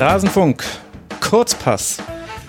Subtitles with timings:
[0.00, 0.64] Rasenfunk.
[1.20, 1.98] Kurzpass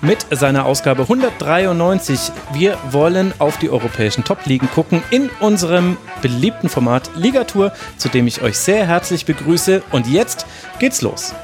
[0.02, 2.32] mit seiner Ausgabe 193.
[2.54, 8.42] Wir wollen auf die europäischen Top-Ligen gucken in unserem beliebten Format Ligatur, zu dem ich
[8.42, 9.84] euch sehr herzlich begrüße.
[9.92, 10.46] Und jetzt
[10.80, 11.36] geht's los.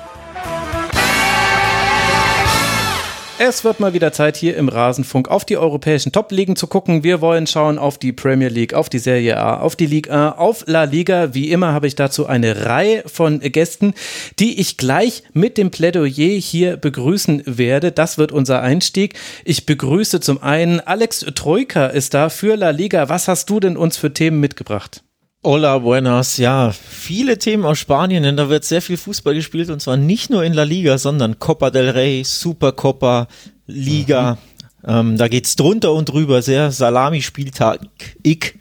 [3.40, 7.04] Es wird mal wieder Zeit, hier im Rasenfunk auf die europäischen Top-Ligen zu gucken.
[7.04, 10.32] Wir wollen schauen auf die Premier League, auf die Serie A, auf die Liga A,
[10.32, 11.36] auf La Liga.
[11.36, 13.94] Wie immer habe ich dazu eine Reihe von Gästen,
[14.40, 17.92] die ich gleich mit dem Plädoyer hier begrüßen werde.
[17.92, 19.14] Das wird unser Einstieg.
[19.46, 23.08] Ich begrüße zum einen Alex Troika ist da für La Liga.
[23.08, 25.04] Was hast du denn uns für Themen mitgebracht?
[25.44, 26.38] Hola, buenas.
[26.38, 30.32] Ja, viele Themen aus Spanien, denn da wird sehr viel Fußball gespielt und zwar nicht
[30.32, 33.28] nur in La Liga, sondern Copa del Rey, Supercopa,
[33.68, 34.40] Liga.
[34.84, 34.90] Mhm.
[34.90, 37.82] Ähm, da geht's drunter und drüber, sehr Salami-Spieltag.
[38.24, 38.56] Ich.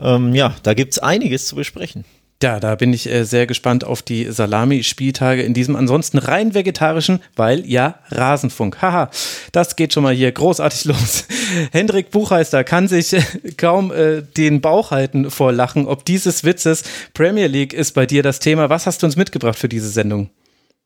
[0.00, 2.04] Ähm, ja, da gibt's einiges zu besprechen.
[2.40, 7.20] Ja, da bin ich äh, sehr gespannt auf die Salami-Spieltage in diesem ansonsten rein vegetarischen,
[7.34, 8.80] weil ja, Rasenfunk.
[8.80, 9.10] Haha,
[9.50, 11.24] das geht schon mal hier großartig los.
[11.72, 13.22] Hendrik Buchheister kann sich äh,
[13.56, 15.88] kaum äh, den Bauch halten vor Lachen.
[15.88, 18.70] Ob dieses Witzes Premier League ist bei dir das Thema.
[18.70, 20.30] Was hast du uns mitgebracht für diese Sendung?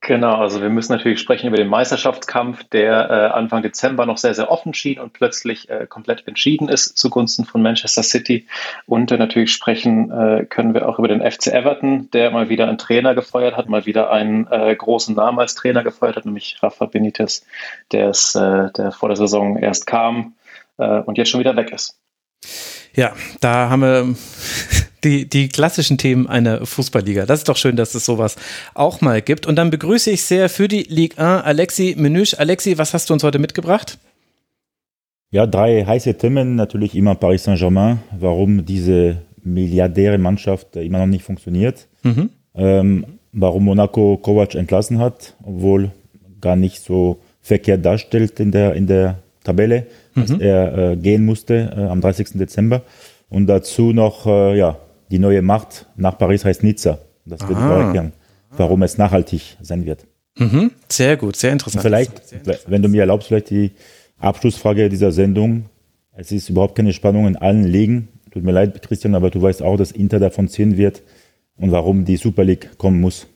[0.04, 4.34] Genau, also wir müssen natürlich sprechen über den Meisterschaftskampf, der äh, Anfang Dezember noch sehr,
[4.34, 8.48] sehr offen schien und plötzlich äh, komplett entschieden ist zugunsten von Manchester City.
[8.86, 12.66] Und äh, natürlich sprechen äh, können wir auch über den FC Everton, der mal wieder
[12.66, 16.58] einen Trainer gefeuert hat, mal wieder einen äh, großen Namen als Trainer gefeuert hat, nämlich
[16.60, 17.46] Rafa Benitez,
[17.92, 20.34] der, ist, äh, der vor der Saison erst kam
[20.78, 22.00] und jetzt schon wieder weg ist.
[22.94, 24.14] Ja, da haben wir
[25.04, 27.26] die, die klassischen Themen einer Fußballliga.
[27.26, 28.36] Das ist doch schön, dass es sowas
[28.74, 29.46] auch mal gibt.
[29.46, 32.34] Und dann begrüße ich sehr für die Ligue 1 Alexi Menüsch.
[32.38, 33.98] Alexi, was hast du uns heute mitgebracht?
[35.30, 36.56] Ja, drei heiße Themen.
[36.56, 38.00] Natürlich immer Paris Saint-Germain.
[38.18, 41.88] Warum diese milliardäre Mannschaft immer noch nicht funktioniert.
[42.02, 42.30] Mhm.
[42.54, 45.90] Ähm, warum Monaco Kovac entlassen hat, obwohl
[46.40, 50.40] gar nicht so verkehrt darstellt in der, in der Tabelle, dass mhm.
[50.40, 52.32] er äh, gehen musste äh, am 30.
[52.34, 52.82] Dezember.
[53.28, 54.76] Und dazu noch, äh, ja,
[55.12, 56.98] die neue Macht nach Paris heißt Nizza.
[57.26, 58.12] Das wird erklären,
[58.50, 60.06] warum es nachhaltig sein wird.
[60.38, 60.72] Mhm.
[60.88, 61.84] Sehr gut, sehr interessant.
[61.84, 62.70] Und vielleicht, sehr interessant.
[62.70, 63.72] wenn du mir erlaubst, vielleicht die
[64.18, 65.66] Abschlussfrage dieser Sendung.
[66.14, 68.08] Es ist überhaupt keine Spannung in allen Ligen.
[68.30, 71.02] Tut mir leid, Christian, aber du weißt auch, dass Inter davon ziehen wird
[71.56, 73.26] und warum die Super League kommen muss.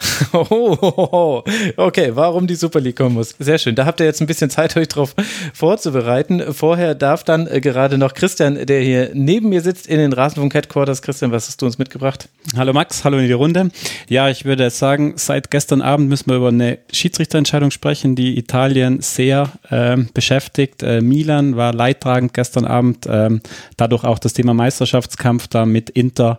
[0.32, 1.42] Oh,
[1.76, 3.34] okay, warum die Super League kommen muss.
[3.38, 3.74] Sehr schön.
[3.74, 5.14] Da habt ihr jetzt ein bisschen Zeit, euch drauf
[5.52, 6.52] vorzubereiten.
[6.52, 10.54] Vorher darf dann äh, gerade noch Christian, der hier neben mir sitzt, in den Rasenfunk
[10.54, 11.02] Headquarters.
[11.02, 12.28] Christian, was hast du uns mitgebracht?
[12.56, 13.70] Hallo Max, hallo in die Runde.
[14.08, 19.00] Ja, ich würde sagen, seit gestern Abend müssen wir über eine Schiedsrichterentscheidung sprechen, die Italien
[19.00, 20.82] sehr äh, beschäftigt.
[20.82, 23.06] Äh, Milan war leidtragend gestern Abend.
[23.08, 23.40] Ähm,
[23.76, 26.38] dadurch auch das Thema Meisterschaftskampf da mit Inter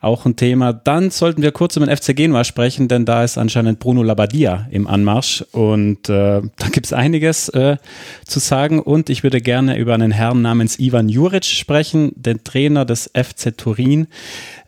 [0.00, 0.72] auch ein Thema.
[0.72, 4.68] Dann sollten wir kurz über den FC Genua sprechen, denn da ist anscheinend Bruno Labbadia
[4.70, 7.76] im Anmarsch und äh, da gibt es einiges äh,
[8.24, 12.84] zu sagen und ich würde gerne über einen Herrn namens Ivan Juric sprechen, den Trainer
[12.84, 14.06] des FC Turin,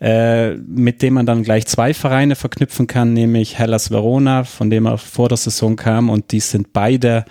[0.00, 4.86] äh, mit dem man dann gleich zwei Vereine verknüpfen kann, nämlich Hellas Verona, von dem
[4.86, 7.24] er vor der Saison kam und die sind beide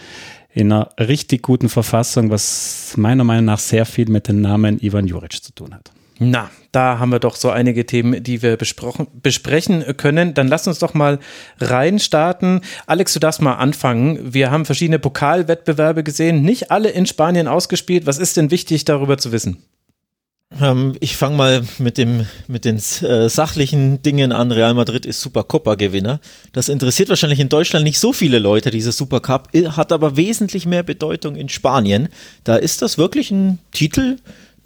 [0.51, 5.05] in einer richtig guten Verfassung, was meiner Meinung nach sehr viel mit dem Namen Ivan
[5.05, 5.91] Juric zu tun hat.
[6.21, 10.33] Na, da haben wir doch so einige Themen, die wir besprechen können.
[10.33, 11.19] Dann lass uns doch mal
[11.59, 12.59] reinstarten.
[12.85, 14.33] Alex, du darfst mal anfangen.
[14.33, 18.05] Wir haben verschiedene Pokalwettbewerbe gesehen, nicht alle in Spanien ausgespielt.
[18.05, 19.63] Was ist denn wichtig darüber zu wissen?
[20.59, 24.51] Ähm, ich fange mal mit, dem, mit den äh, sachlichen Dingen an.
[24.51, 26.19] Real Madrid ist Supercopa-Gewinner.
[26.51, 30.83] Das interessiert wahrscheinlich in Deutschland nicht so viele Leute, diese Supercup, hat aber wesentlich mehr
[30.83, 32.09] Bedeutung in Spanien.
[32.43, 34.17] Da ist das wirklich ein Titel,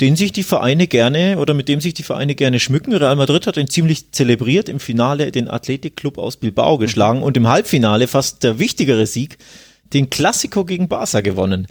[0.01, 2.93] den sich die Vereine gerne oder mit dem sich die Vereine gerne schmücken.
[2.93, 7.37] Real Madrid hat ihn ziemlich zelebriert, im Finale den Athletic Club aus Bilbao geschlagen und
[7.37, 9.37] im Halbfinale fast der wichtigere Sieg,
[9.93, 11.67] den Classico gegen Barca gewonnen.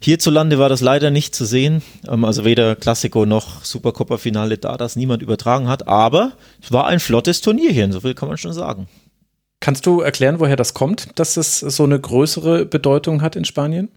[0.00, 4.96] Hierzulande war das leider nicht zu sehen, ähm, also weder Classico noch Supercopa-Finale, da das
[4.96, 6.32] niemand übertragen hat, aber
[6.62, 8.88] es war ein flottes Turnier hier, so viel kann man schon sagen.
[9.60, 13.88] Kannst du erklären, woher das kommt, dass es so eine größere Bedeutung hat in Spanien?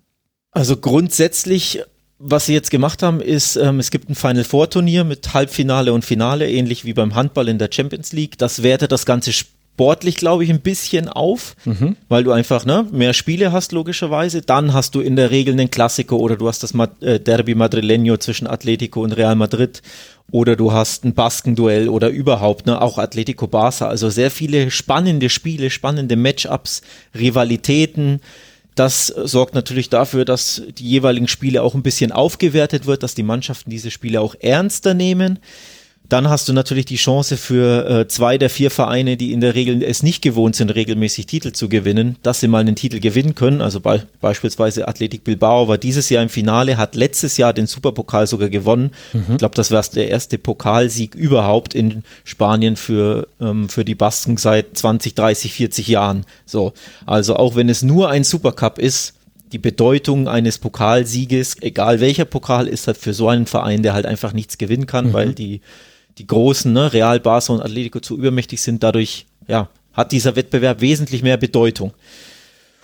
[0.51, 1.83] Also grundsätzlich
[2.19, 5.93] was sie jetzt gemacht haben, ist, ähm, es gibt ein Final Four Turnier mit Halbfinale
[5.93, 8.37] und Finale, ähnlich wie beim Handball in der Champions League.
[8.37, 11.95] Das wertet das Ganze sportlich, glaube ich, ein bisschen auf, mhm.
[12.09, 14.41] weil du einfach ne, mehr Spiele hast, logischerweise.
[14.41, 18.19] Dann hast du in der Regel einen Klassiker oder du hast das äh, Derby Madrileño
[18.19, 19.81] zwischen Atletico und Real Madrid
[20.29, 23.87] oder du hast ein Baskenduell oder überhaupt, ne, auch Atletico Barça.
[23.87, 26.81] Also sehr viele spannende Spiele, spannende Matchups,
[27.17, 28.19] Rivalitäten.
[28.75, 33.23] Das sorgt natürlich dafür, dass die jeweiligen Spiele auch ein bisschen aufgewertet wird, dass die
[33.23, 35.39] Mannschaften diese Spiele auch ernster nehmen.
[36.09, 39.53] Dann hast du natürlich die Chance für äh, zwei der vier Vereine, die in der
[39.53, 43.35] Regel es nicht gewohnt sind, regelmäßig Titel zu gewinnen, dass sie mal einen Titel gewinnen
[43.35, 43.61] können.
[43.61, 48.25] Also be beispielsweise Athletic Bilbao war dieses Jahr im Finale, hat letztes Jahr den Superpokal
[48.25, 48.91] sogar gewonnen.
[49.13, 49.25] Mhm.
[49.31, 54.37] Ich glaube, das war der erste Pokalsieg überhaupt in Spanien für, ähm, für die Basken
[54.37, 56.25] seit 20, 30, 40 Jahren.
[56.45, 56.73] So,
[57.05, 59.13] also auch wenn es nur ein Supercup ist,
[59.51, 64.05] die Bedeutung eines Pokalsieges, egal welcher Pokal, ist halt für so einen Verein, der halt
[64.05, 65.13] einfach nichts gewinnen kann, mhm.
[65.13, 65.61] weil die
[66.19, 68.83] die großen, ne, Real, Barca und Atletico zu übermächtig sind.
[68.83, 71.93] Dadurch, ja, hat dieser Wettbewerb wesentlich mehr Bedeutung.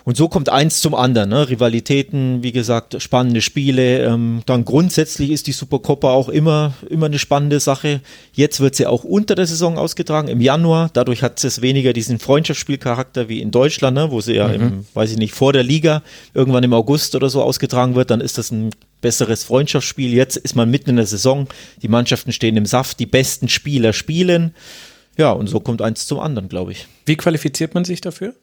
[0.05, 1.31] Und so kommt eins zum anderen.
[1.31, 1.49] Ne?
[1.49, 4.05] Rivalitäten, wie gesagt, spannende Spiele.
[4.05, 8.01] Ähm, dann grundsätzlich ist die Supercoppa auch immer, immer eine spannende Sache.
[8.31, 10.91] Jetzt wird sie auch unter der Saison ausgetragen, im Januar.
[10.93, 14.11] Dadurch hat es weniger diesen Freundschaftsspielcharakter wie in Deutschland, ne?
[14.11, 14.53] wo sie ja, mhm.
[14.53, 16.03] im, weiß ich nicht, vor der Liga
[16.35, 18.11] irgendwann im August oder so ausgetragen wird.
[18.11, 18.69] Dann ist das ein
[19.01, 20.13] besseres Freundschaftsspiel.
[20.13, 21.47] Jetzt ist man mitten in der Saison.
[21.81, 22.99] Die Mannschaften stehen im Saft.
[22.99, 24.53] Die besten Spieler spielen.
[25.17, 26.85] Ja, und so kommt eins zum anderen, glaube ich.
[27.07, 28.35] Wie qualifiziert man sich dafür?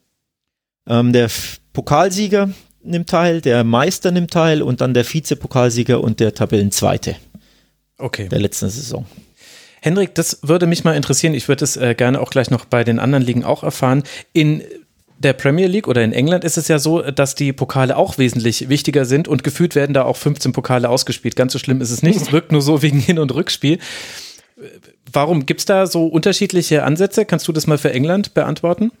[0.87, 1.29] Ähm, der
[1.73, 2.49] Pokalsieger
[2.83, 7.15] nimmt teil, der Meister nimmt teil und dann der Vizepokalsieger und der Tabellenzweite.
[7.97, 8.27] Okay.
[8.29, 9.05] Der letzten Saison.
[9.81, 11.33] Hendrik, das würde mich mal interessieren.
[11.33, 14.03] Ich würde es äh, gerne auch gleich noch bei den anderen Ligen auch erfahren.
[14.31, 14.63] In
[15.19, 18.69] der Premier League oder in England ist es ja so, dass die Pokale auch wesentlich
[18.69, 21.35] wichtiger sind und gefühlt werden da auch 15 Pokale ausgespielt.
[21.35, 22.19] Ganz so schlimm ist es nicht.
[22.21, 23.79] Es wirkt nur so wegen Hin- und Rückspiel.
[25.11, 27.25] Warum gibt es da so unterschiedliche Ansätze?
[27.25, 28.91] Kannst du das mal für England beantworten?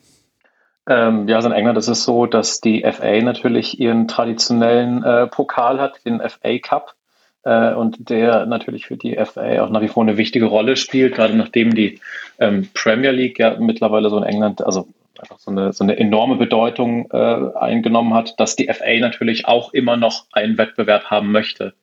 [0.87, 5.27] Ähm, ja, also in England ist es so, dass die FA natürlich ihren traditionellen äh,
[5.27, 6.95] Pokal hat, den FA Cup,
[7.43, 11.15] äh, und der natürlich für die FA auch nach wie vor eine wichtige Rolle spielt,
[11.15, 11.99] gerade nachdem die
[12.39, 14.87] ähm, Premier League ja mittlerweile so in England, also
[15.19, 19.73] einfach so eine, so eine enorme Bedeutung äh, eingenommen hat, dass die FA natürlich auch
[19.73, 21.73] immer noch einen Wettbewerb haben möchte,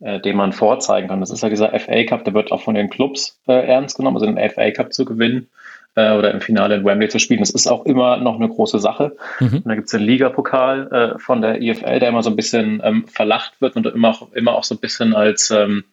[0.00, 1.20] äh, den man vorzeigen kann.
[1.20, 4.16] Das ist ja dieser FA Cup, der wird auch von den Clubs äh, ernst genommen,
[4.16, 5.48] also den FA Cup zu gewinnen
[5.94, 7.40] äh, oder im Finale in Wembley zu spielen.
[7.40, 9.16] Das ist auch immer noch eine große Sache.
[9.40, 9.56] Mhm.
[9.56, 12.80] Und da gibt es den Ligapokal äh, von der IFL, der immer so ein bisschen
[12.84, 15.84] ähm, verlacht wird und immer auch, immer auch so ein bisschen als ähm,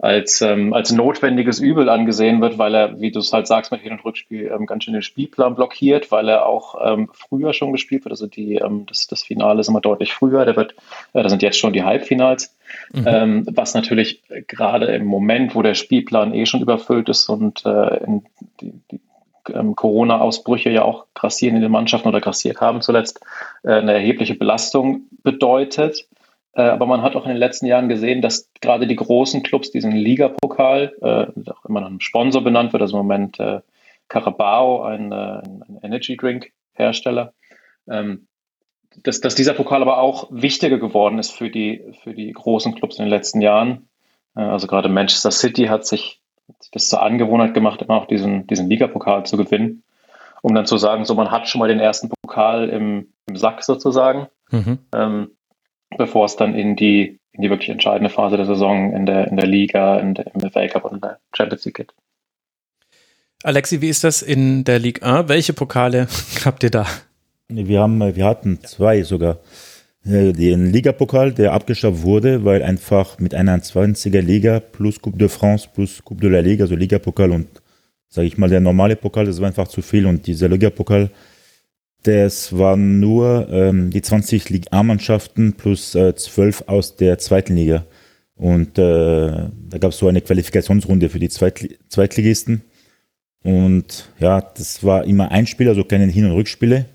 [0.00, 3.80] als, ähm, als notwendiges Übel angesehen wird, weil er, wie du es halt sagst, mit
[3.80, 7.72] Hin- und Rückspiel ähm, ganz schön den Spielplan blockiert, weil er auch ähm, früher schon
[7.72, 8.12] gespielt wird.
[8.12, 10.44] Also die, ähm, das, das Finale ist immer deutlich früher.
[10.44, 10.76] Der wird,
[11.14, 12.56] äh, da sind jetzt schon die Halbfinals.
[12.92, 13.04] Mhm.
[13.06, 18.04] Ähm, was natürlich gerade im Moment, wo der Spielplan eh schon überfüllt ist und äh,
[18.04, 18.22] in
[18.60, 19.00] die, die
[19.54, 23.20] ähm, Corona-Ausbrüche ja auch grassieren in den Mannschaften oder grassiert haben zuletzt,
[23.62, 26.08] äh, eine erhebliche Belastung bedeutet.
[26.54, 29.70] Äh, aber man hat auch in den letzten Jahren gesehen, dass gerade die großen Clubs
[29.70, 33.60] diesen Ligapokal, äh, auch immer nach einem Sponsor benannt wird, also im Moment äh,
[34.08, 37.32] Carabao, ein, äh, ein Energy Drink Hersteller,
[37.88, 38.26] ähm,
[39.02, 42.98] dass, dass dieser Pokal aber auch wichtiger geworden ist für die, für die großen Clubs
[42.98, 43.88] in den letzten Jahren.
[44.34, 46.17] Äh, also gerade Manchester City hat sich
[46.72, 49.82] das zur Angewohnheit gemacht, immer auch diesen, diesen Ligapokal zu gewinnen,
[50.42, 53.62] um dann zu sagen, so man hat schon mal den ersten Pokal im, im Sack
[53.62, 54.78] sozusagen, mhm.
[54.94, 55.30] ähm,
[55.96, 59.36] bevor es dann in die, in die wirklich entscheidende Phase der Saison in der, in
[59.36, 61.94] der Liga, in der, im FA Cup und in der Champions League geht.
[63.44, 65.28] Alexi, wie ist das in der Ligue 1?
[65.28, 66.08] Welche Pokale
[66.44, 66.86] habt ihr da?
[67.48, 69.38] Wir, haben, wir hatten zwei sogar.
[70.08, 75.68] Den Ligapokal, der abgeschafft wurde, weil einfach mit einer 20er Liga plus Coupe de France
[75.72, 77.46] plus Coupe de la Liga, also Ligapokal und
[78.08, 81.10] sage ich mal der normale Pokal, das war einfach zu viel und dieser Ligapokal,
[82.04, 87.84] das waren nur ähm, die 20 Liga A-Mannschaften plus äh, 12 aus der zweiten Liga.
[88.34, 92.62] Und äh, da gab es so eine Qualifikationsrunde für die Zweitli Zweitligisten.
[93.42, 96.86] Und ja, das war immer ein Spiel, also keine Hin- und Rückspiele.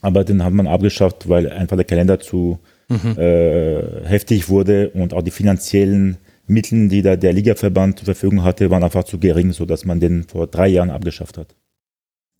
[0.00, 3.18] Aber den hat man abgeschafft, weil einfach der Kalender zu mhm.
[3.18, 6.16] äh, heftig wurde und auch die finanziellen
[6.46, 10.24] Mittel, die da der Ligaverband zur Verfügung hatte, waren einfach zu gering, sodass man den
[10.24, 11.54] vor drei Jahren abgeschafft hat.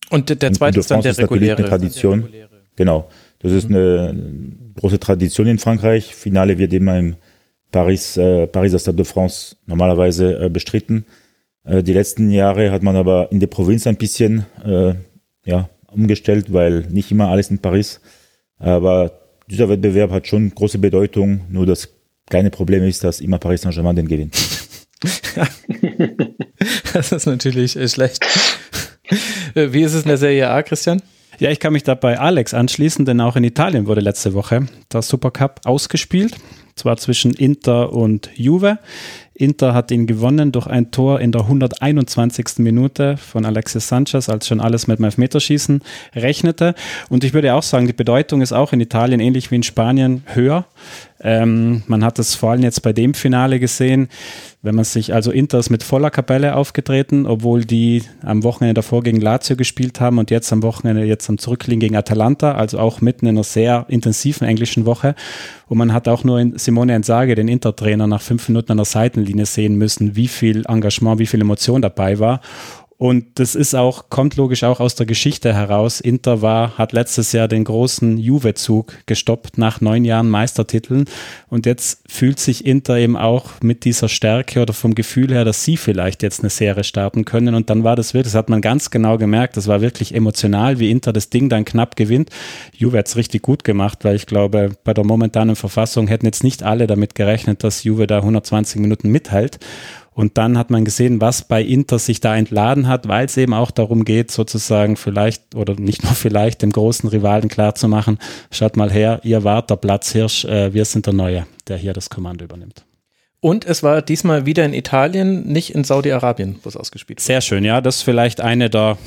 [0.09, 1.57] Und der zweite und ist dann der reguläre.
[1.57, 2.23] Eine Tradition.
[2.23, 2.49] Reguläre.
[2.75, 3.09] Genau.
[3.39, 3.75] Das ist mhm.
[3.75, 6.13] eine große Tradition in Frankreich.
[6.13, 7.15] Finale wird immer im
[7.71, 11.05] Paris, äh, Pariser Stade de France normalerweise äh, bestritten.
[11.63, 14.93] Äh, die letzten Jahre hat man aber in der Provinz ein bisschen äh,
[15.45, 18.01] ja, umgestellt, weil nicht immer alles in Paris.
[18.57, 19.11] Aber
[19.47, 21.41] dieser Wettbewerb hat schon große Bedeutung.
[21.49, 21.89] Nur das
[22.29, 24.35] kleine Problem ist, dass immer Paris Saint-Germain den gewinnt.
[26.93, 28.25] das ist natürlich äh, schlecht.
[29.55, 31.01] Äh, wie ist es in der Serie A, Christian?
[31.39, 34.67] Ja, ich kann mich da bei Alex anschließen, denn auch in Italien wurde letzte Woche
[34.93, 36.35] der Supercup ausgespielt.
[36.75, 38.79] Zwar zwischen Inter und Juve.
[39.33, 42.59] Inter hat ihn gewonnen durch ein Tor in der 121.
[42.59, 45.81] Minute von Alexis Sanchez, als schon alles mit dem Elfmeterschießen
[46.15, 46.75] rechnete.
[47.09, 50.23] Und ich würde auch sagen, die Bedeutung ist auch in Italien ähnlich wie in Spanien
[50.25, 50.65] höher.
[51.23, 54.09] Ähm, man hat es vor allem jetzt bei dem Finale gesehen,
[54.63, 59.01] wenn man sich, also Inter ist mit voller Kapelle aufgetreten, obwohl die am Wochenende davor
[59.01, 63.01] gegen Lazio gespielt haben und jetzt am Wochenende, jetzt am Zurückliegen gegen Atalanta, also auch
[63.01, 65.15] mitten in einer sehr intensiven englischen Woche.
[65.67, 68.85] Und man hat auch nur in Simone Ensage, den Inter-Trainer, nach fünf Minuten an der
[68.85, 72.41] Seitenlinie sehen müssen, wie viel Engagement, wie viel Emotion dabei war.
[73.01, 76.01] Und das ist auch, kommt logisch auch aus der Geschichte heraus.
[76.01, 81.05] Inter war, hat letztes Jahr den großen Juve-Zug gestoppt nach neun Jahren Meistertiteln.
[81.47, 85.65] Und jetzt fühlt sich Inter eben auch mit dieser Stärke oder vom Gefühl her, dass
[85.65, 87.55] sie vielleicht jetzt eine Serie starten können.
[87.55, 90.77] Und dann war das wirklich, das hat man ganz genau gemerkt, das war wirklich emotional,
[90.77, 92.29] wie Inter das Ding dann knapp gewinnt.
[92.71, 96.43] Juve hat es richtig gut gemacht, weil ich glaube, bei der momentanen Verfassung hätten jetzt
[96.43, 99.57] nicht alle damit gerechnet, dass Juve da 120 Minuten mithält.
[100.13, 103.53] Und dann hat man gesehen, was bei Inter sich da entladen hat, weil es eben
[103.53, 108.19] auch darum geht, sozusagen vielleicht oder nicht nur vielleicht dem großen Rivalen klarzumachen,
[108.51, 112.09] schaut mal her, ihr wart der Platzhirsch, äh, wir sind der Neue, der hier das
[112.09, 112.83] Kommando übernimmt.
[113.43, 117.25] Und es war diesmal wieder in Italien, nicht in Saudi-Arabien, wo es ausgespielt wurde.
[117.25, 117.81] Sehr schön, ja.
[117.81, 118.99] Das ist vielleicht eine der,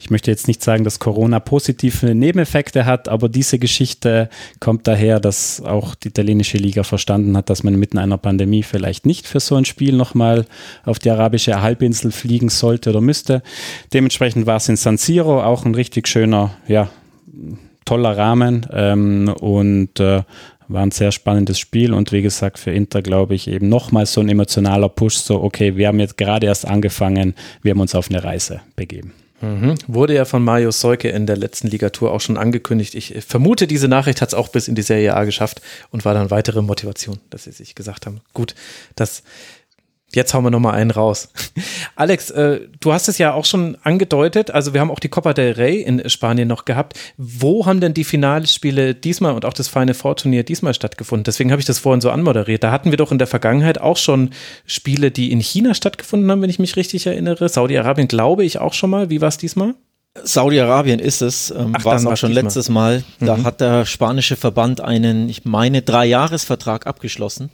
[0.00, 5.18] ich möchte jetzt nicht sagen, dass Corona positive Nebeneffekte hat, aber diese Geschichte kommt daher,
[5.18, 9.40] dass auch die italienische Liga verstanden hat, dass man mitten einer Pandemie vielleicht nicht für
[9.40, 10.46] so ein Spiel nochmal
[10.84, 13.42] auf die arabische Halbinsel fliegen sollte oder müsste.
[13.92, 16.88] Dementsprechend war es in San Siro auch ein richtig schöner, ja,
[17.84, 20.22] toller Rahmen ähm, und äh,
[20.72, 24.20] war ein sehr spannendes Spiel und wie gesagt, für Inter glaube ich eben nochmal so
[24.20, 28.10] ein emotionaler Push, so okay, wir haben jetzt gerade erst angefangen, wir haben uns auf
[28.10, 29.12] eine Reise begeben.
[29.42, 29.74] Mhm.
[29.88, 32.94] Wurde ja von Mario Seuke in der letzten Ligatur auch schon angekündigt.
[32.94, 35.60] Ich vermute, diese Nachricht hat es auch bis in die Serie A geschafft
[35.90, 38.54] und war dann weitere Motivation, dass sie sich gesagt haben, gut,
[38.94, 39.24] das
[40.14, 41.30] Jetzt hauen wir nochmal einen raus.
[41.96, 45.32] Alex, äh, du hast es ja auch schon angedeutet, also wir haben auch die Copa
[45.32, 46.98] del Rey in Spanien noch gehabt.
[47.16, 51.24] Wo haben denn die Finalspiele diesmal und auch das Final Four Turnier diesmal stattgefunden?
[51.24, 52.62] Deswegen habe ich das vorhin so anmoderiert.
[52.62, 54.30] Da hatten wir doch in der Vergangenheit auch schon
[54.66, 57.48] Spiele, die in China stattgefunden haben, wenn ich mich richtig erinnere.
[57.48, 59.08] Saudi-Arabien glaube ich auch schon mal.
[59.08, 59.74] Wie war es diesmal?
[60.22, 63.02] Saudi-Arabien ist es, ähm, war es auch schon letztes Mal.
[63.18, 63.44] Da mhm.
[63.44, 67.50] hat der spanische Verband einen, ich meine, Dreijahresvertrag abgeschlossen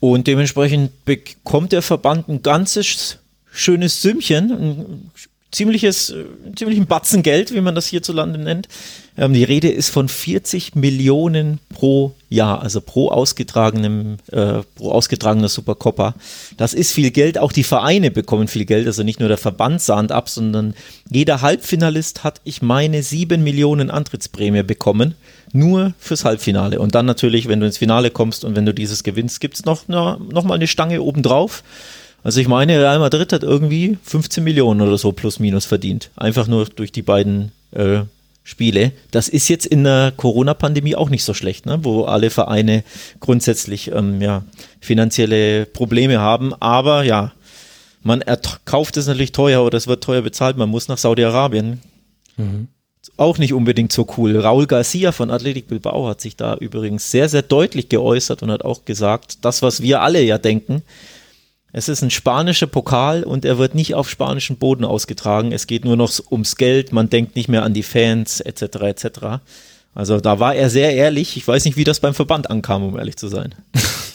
[0.00, 3.18] und dementsprechend bekommt der Verband ein ganzes
[3.50, 5.10] schönes Sümmchen, ein
[5.50, 6.24] ziemliches, äh,
[6.56, 8.68] ziemlichen Batzen Geld, wie man das hierzulande nennt.
[9.16, 15.48] Ähm, die Rede ist von 40 Millionen pro Jahr, also pro ausgetragenem, äh, pro ausgetragener
[15.48, 16.14] Supercoppa.
[16.56, 17.38] Das ist viel Geld.
[17.38, 20.74] Auch die Vereine bekommen viel Geld, also nicht nur der Verband sahnt ab, sondern
[21.10, 25.14] jeder Halbfinalist hat, ich meine, sieben Millionen Antrittsprämie bekommen
[25.52, 26.78] nur fürs Halbfinale.
[26.78, 29.64] Und dann natürlich, wenn du ins Finale kommst und wenn du dieses gewinnst, gibt es
[29.64, 31.62] noch, noch mal eine Stange obendrauf.
[32.22, 36.10] Also ich meine, Real Madrid hat irgendwie 15 Millionen oder so plus minus verdient.
[36.16, 38.00] Einfach nur durch die beiden äh,
[38.42, 38.92] Spiele.
[39.10, 41.78] Das ist jetzt in der Corona-Pandemie auch nicht so schlecht, ne?
[41.82, 42.82] wo alle Vereine
[43.20, 44.42] grundsätzlich ähm, ja,
[44.80, 46.54] finanzielle Probleme haben.
[46.54, 47.32] Aber ja,
[48.02, 48.24] man
[48.64, 50.56] kauft es natürlich teuer oder es wird teuer bezahlt.
[50.56, 51.80] Man muss nach Saudi-Arabien.
[52.36, 52.68] Mhm
[53.18, 54.38] auch nicht unbedingt so cool.
[54.38, 58.64] Raul Garcia von Athletic Bilbao hat sich da übrigens sehr, sehr deutlich geäußert und hat
[58.64, 60.82] auch gesagt, das, was wir alle ja denken,
[61.72, 65.52] es ist ein spanischer Pokal und er wird nicht auf spanischen Boden ausgetragen.
[65.52, 68.62] Es geht nur noch ums Geld, man denkt nicht mehr an die Fans etc.
[68.62, 69.08] etc.
[69.94, 71.36] Also da war er sehr ehrlich.
[71.36, 73.54] Ich weiß nicht, wie das beim Verband ankam, um ehrlich zu sein.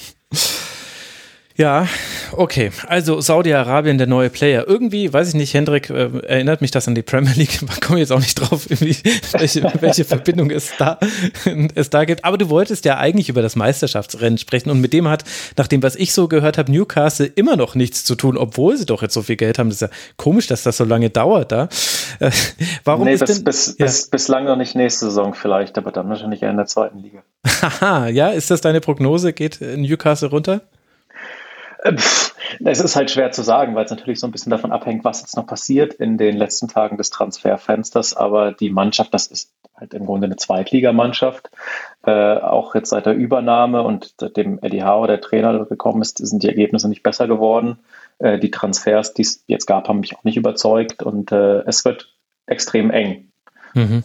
[1.56, 1.88] Ja,
[2.32, 2.72] okay.
[2.88, 4.68] Also Saudi-Arabien, der neue Player.
[4.68, 7.62] Irgendwie, weiß ich nicht, Hendrik, äh, erinnert mich das an die Premier League.
[7.68, 10.98] Man kommt jetzt auch nicht drauf, welche, welche Verbindung es da,
[11.76, 12.26] es da gibt.
[12.26, 15.84] Aber du wolltest ja eigentlich über das Meisterschaftsrennen sprechen und mit dem hat, nach dem,
[15.84, 19.14] was ich so gehört habe, Newcastle immer noch nichts zu tun, obwohl sie doch jetzt
[19.14, 19.70] so viel Geld haben.
[19.70, 21.70] Das ist ja komisch, dass das so lange dauert da.
[22.20, 22.32] Äh,
[22.84, 23.86] warum nee, ist bis, denn, bis, ja.
[23.86, 27.22] bis, bislang noch nicht nächste Saison vielleicht, aber dann wahrscheinlich eher in der zweiten Liga.
[27.46, 29.34] Haha, ja, ist das deine Prognose?
[29.34, 30.62] Geht Newcastle runter?
[32.64, 35.22] Es ist halt schwer zu sagen, weil es natürlich so ein bisschen davon abhängt, was
[35.22, 38.16] jetzt noch passiert in den letzten Tagen des Transferfensters.
[38.16, 41.50] Aber die Mannschaft, das ist halt im Grunde eine Zweitligamannschaft.
[42.06, 46.44] Äh, auch jetzt seit der Übernahme und seitdem Eddie Howe, der Trainer, gekommen ist, sind
[46.44, 47.80] die Ergebnisse nicht besser geworden.
[48.20, 51.86] Äh, die Transfers, die es jetzt gab, haben mich auch nicht überzeugt und äh, es
[51.86, 52.14] wird
[52.46, 53.30] extrem eng.
[53.74, 54.04] Mhm.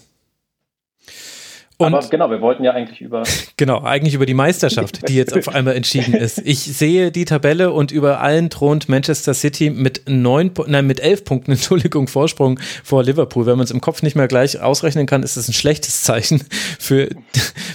[1.80, 3.22] Und Aber genau, wir wollten ja eigentlich über.
[3.56, 6.38] Genau, eigentlich über die Meisterschaft, die jetzt auf einmal entschieden ist.
[6.38, 11.24] Ich sehe die Tabelle und über allen thront Manchester City mit neun, nein, mit elf
[11.24, 13.46] Punkten, Entschuldigung, Vorsprung vor Liverpool.
[13.46, 16.44] Wenn man es im Kopf nicht mehr gleich ausrechnen kann, ist es ein schlechtes Zeichen
[16.78, 17.08] für,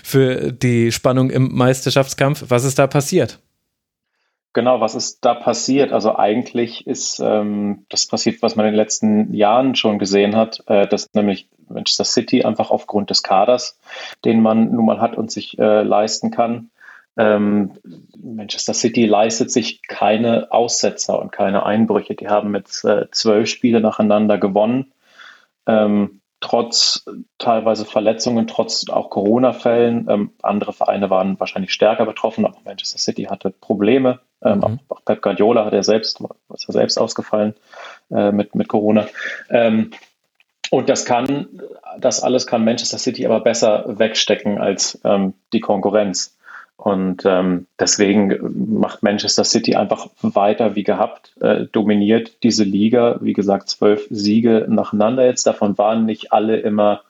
[0.04, 2.46] für die Spannung im Meisterschaftskampf.
[2.50, 3.40] Was ist da passiert?
[4.54, 5.92] Genau, was ist da passiert?
[5.92, 10.64] Also eigentlich ist ähm, das passiert, was man in den letzten Jahren schon gesehen hat,
[10.68, 13.80] äh, dass nämlich Manchester City einfach aufgrund des Kaders,
[14.26, 16.70] den man nun mal hat und sich äh, leisten kann,
[17.16, 17.74] ähm,
[18.18, 22.16] Manchester City leistet sich keine Aussetzer und keine Einbrüche.
[22.16, 24.92] Die haben jetzt äh, zwölf Spiele nacheinander gewonnen.
[25.68, 27.06] Ähm, trotz
[27.38, 30.08] teilweise Verletzungen, trotz auch Corona-Fällen.
[30.10, 34.20] Ähm, andere Vereine waren wahrscheinlich stärker betroffen, aber Manchester City hatte Probleme.
[34.42, 34.64] Ähm, mhm.
[34.64, 36.22] auch, auch, Pep Guardiola hat er selbst,
[36.54, 37.54] ist er selbst ausgefallen
[38.10, 39.08] äh, mit, mit Corona.
[39.50, 39.92] Ähm,
[40.74, 41.62] und das kann,
[42.00, 46.36] das alles kann Manchester City aber besser wegstecken als ähm, die Konkurrenz.
[46.78, 53.20] Und ähm, deswegen macht Manchester City einfach weiter wie gehabt, äh, dominiert diese Liga.
[53.22, 55.46] Wie gesagt, zwölf Siege nacheinander jetzt.
[55.46, 57.02] Davon waren nicht alle immer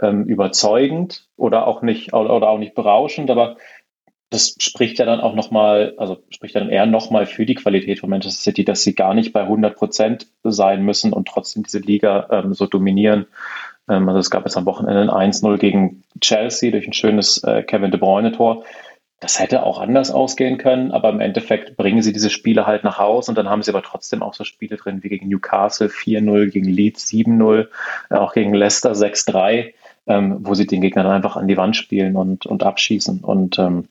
[0.00, 3.58] ähm, überzeugend oder auch nicht oder auch nicht berauschend, aber
[4.34, 8.10] das spricht ja dann auch nochmal, also spricht dann eher nochmal für die Qualität von
[8.10, 12.28] Manchester City, dass sie gar nicht bei 100 Prozent sein müssen und trotzdem diese Liga
[12.30, 13.26] ähm, so dominieren.
[13.88, 17.62] Ähm, also es gab jetzt am Wochenende ein 1-0 gegen Chelsea durch ein schönes äh,
[17.62, 18.64] Kevin De Bruyne Tor.
[19.20, 22.98] Das hätte auch anders ausgehen können, aber im Endeffekt bringen sie diese Spiele halt nach
[22.98, 26.50] Hause und dann haben sie aber trotzdem auch so Spiele drin wie gegen Newcastle 4-0,
[26.50, 27.68] gegen Leeds 7-0,
[28.10, 29.72] äh, auch gegen Leicester 6-3,
[30.06, 33.20] ähm, wo sie den Gegner dann einfach an die Wand spielen und, und abschießen.
[33.20, 33.88] Und ähm,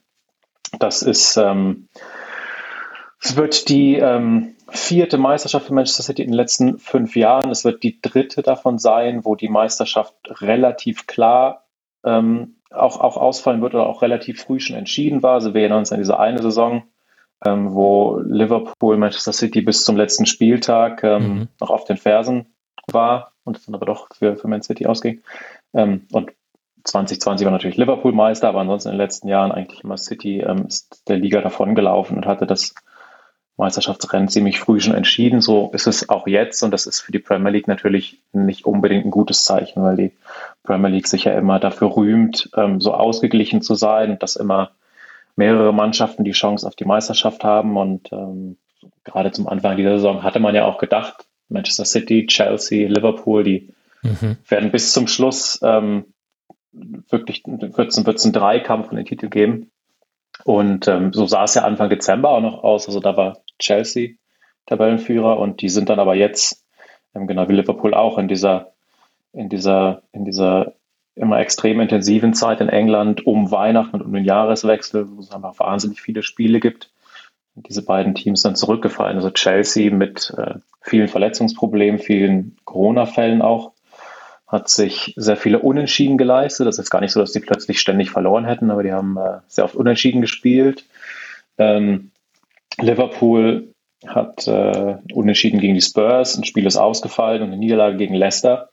[0.79, 1.87] das ist, ähm,
[3.21, 7.51] es wird die ähm, vierte Meisterschaft für Manchester City in den letzten fünf Jahren.
[7.51, 11.65] Es wird die dritte davon sein, wo die Meisterschaft relativ klar
[12.03, 15.33] ähm, auch, auch ausfallen wird oder auch relativ früh schon entschieden war.
[15.35, 16.83] Also wir erinnern uns an diese eine Saison,
[17.45, 21.47] ähm, wo Liverpool Manchester City bis zum letzten Spieltag ähm, mhm.
[21.59, 22.53] noch auf den Fersen
[22.91, 25.21] war und es dann aber doch für, für Man City ausging.
[25.73, 26.31] Ähm, und
[26.83, 30.65] 2020 war natürlich Liverpool Meister, aber ansonsten in den letzten Jahren eigentlich immer City ähm,
[30.67, 32.75] ist der Liga davongelaufen und hatte das
[33.55, 35.39] Meisterschaftsrennen ziemlich früh schon entschieden.
[35.39, 39.05] So ist es auch jetzt und das ist für die Premier League natürlich nicht unbedingt
[39.05, 40.11] ein gutes Zeichen, weil die
[40.63, 44.71] Premier League sich ja immer dafür rühmt, ähm, so ausgeglichen zu sein, dass immer
[45.35, 48.57] mehrere Mannschaften die Chance auf die Meisterschaft haben und ähm,
[49.03, 53.69] gerade zum Anfang dieser Saison hatte man ja auch gedacht, Manchester City, Chelsea, Liverpool, die
[54.01, 54.37] mhm.
[54.47, 56.05] werden bis zum Schluss ähm,
[56.73, 59.71] wirklich, einen Dreikampf um den Titel geben.
[60.43, 62.87] Und ähm, so sah es ja Anfang Dezember auch noch aus.
[62.87, 64.15] Also da war Chelsea
[64.65, 66.63] Tabellenführer und die sind dann aber jetzt,
[67.13, 68.71] ähm, genau wie Liverpool auch, in dieser,
[69.31, 70.73] in dieser, in dieser
[71.15, 75.59] immer extrem intensiven Zeit in England um Weihnachten und um den Jahreswechsel, wo es einfach
[75.59, 76.89] wahnsinnig viele Spiele gibt.
[77.55, 79.17] Diese beiden Teams dann zurückgefallen.
[79.17, 83.72] Also Chelsea mit äh, vielen Verletzungsproblemen, vielen Corona-Fällen auch
[84.53, 86.67] hat sich sehr viele Unentschieden geleistet.
[86.67, 89.39] Das ist gar nicht so, dass die plötzlich ständig verloren hätten, aber die haben äh,
[89.47, 90.85] sehr oft Unentschieden gespielt.
[91.57, 92.11] Ähm,
[92.79, 93.73] Liverpool
[94.05, 98.69] hat äh, Unentschieden gegen die Spurs, ein Spiel ist ausgefallen und eine Niederlage gegen Leicester.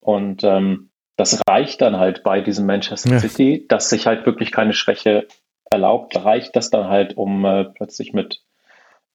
[0.00, 3.20] Und ähm, das reicht dann halt bei diesem Manchester ja.
[3.20, 5.26] City, dass sich halt wirklich keine Schwäche
[5.70, 8.42] erlaubt, reicht das dann halt, um äh, plötzlich mit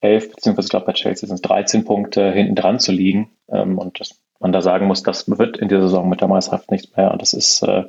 [0.02, 3.30] elf, beziehungsweise ich glaube bei Chelsea sind es 13 Punkte hinten dran zu liegen.
[3.50, 6.72] Ähm, und das man da sagen muss, das wird in dieser Saison mit der Meisterschaft
[6.72, 7.12] nichts mehr.
[7.12, 7.86] Und das ist äh,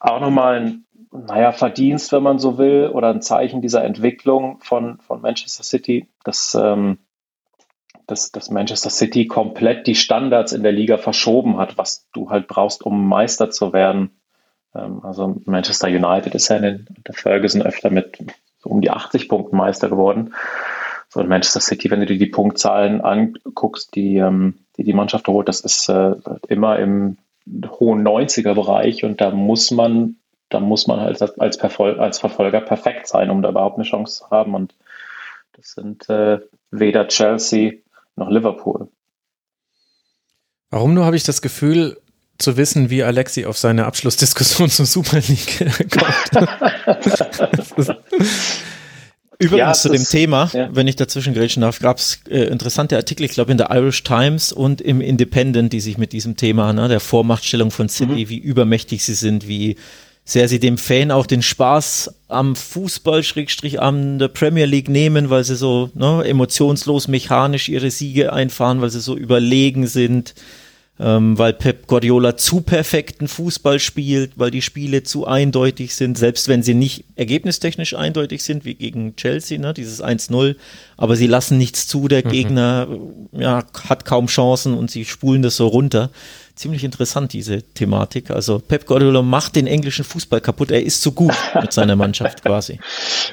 [0.00, 4.98] auch nochmal ein naja, Verdienst, wenn man so will, oder ein Zeichen dieser Entwicklung von,
[4.98, 6.98] von Manchester City, dass, ähm,
[8.06, 12.48] dass, dass Manchester City komplett die Standards in der Liga verschoben hat, was du halt
[12.48, 14.20] brauchst, um Meister zu werden.
[14.74, 18.18] Ähm, also Manchester United ist ja in der Ferguson öfter mit
[18.58, 20.34] so um die 80 Punkten Meister geworden.
[21.20, 25.48] In Manchester City, wenn du dir die Punktzahlen anguckst, die ähm, die die Mannschaft holt,
[25.48, 26.14] das ist äh,
[26.48, 27.18] immer im
[27.66, 30.16] hohen 90er-Bereich und da muss man,
[30.48, 34.18] da muss man halt als, Verfol als Verfolger perfekt sein, um da überhaupt eine Chance
[34.18, 34.54] zu haben.
[34.54, 34.74] Und
[35.52, 37.74] das sind äh, weder Chelsea
[38.16, 38.88] noch Liverpool.
[40.70, 41.96] Warum nur habe ich das Gefühl,
[42.38, 45.58] zu wissen, wie Alexi auf seine Abschlussdiskussion zur Super League
[45.90, 46.48] kommt.
[49.38, 50.68] Übrigens ja, zu dem Thema, ja.
[50.72, 54.02] wenn ich dazwischen grätschen darf, gab es äh, interessante Artikel, ich glaube in der Irish
[54.02, 58.28] Times und im Independent, die sich mit diesem Thema, ne, der Vormachtstellung von City, mhm.
[58.30, 59.76] wie übermächtig sie sind, wie
[60.24, 65.30] sehr sie dem Fan auch den Spaß am Fußball, Schrägstrich an der Premier League nehmen,
[65.30, 70.34] weil sie so ne, emotionslos, mechanisch ihre Siege einfahren, weil sie so überlegen sind
[70.98, 76.48] ähm, weil Pep Guardiola zu perfekten Fußball spielt, weil die Spiele zu eindeutig sind, selbst
[76.48, 80.56] wenn sie nicht ergebnistechnisch eindeutig sind, wie gegen Chelsea, ne, dieses 1-0,
[80.96, 82.30] aber sie lassen nichts zu, der mhm.
[82.30, 82.88] Gegner
[83.32, 86.10] ja, hat kaum Chancen und sie spulen das so runter.
[86.56, 88.30] Ziemlich interessant, diese Thematik.
[88.30, 90.70] Also Pep Guardiola macht den englischen Fußball kaputt.
[90.70, 92.80] Er ist so gut mit seiner Mannschaft quasi.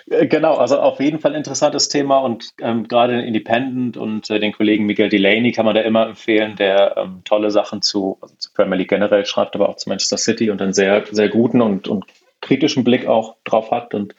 [0.10, 4.40] Äh, genau, also auf jeden Fall interessantes Thema und ähm, gerade den Independent und äh,
[4.40, 8.36] den Kollegen Miguel Delaney kann man da immer empfehlen, der ähm, tolle Sachen zu, also
[8.38, 11.62] zu Premier League generell schreibt, aber auch zu Manchester City und einen sehr, sehr guten
[11.62, 12.06] und, und
[12.42, 14.14] kritischen Blick auch drauf hat und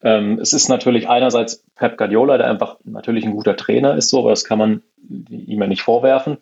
[0.00, 4.30] es ist natürlich einerseits Pep Guardiola, der einfach natürlich ein guter Trainer ist, so, aber
[4.30, 6.38] das kann man ihm ja nicht vorwerfen.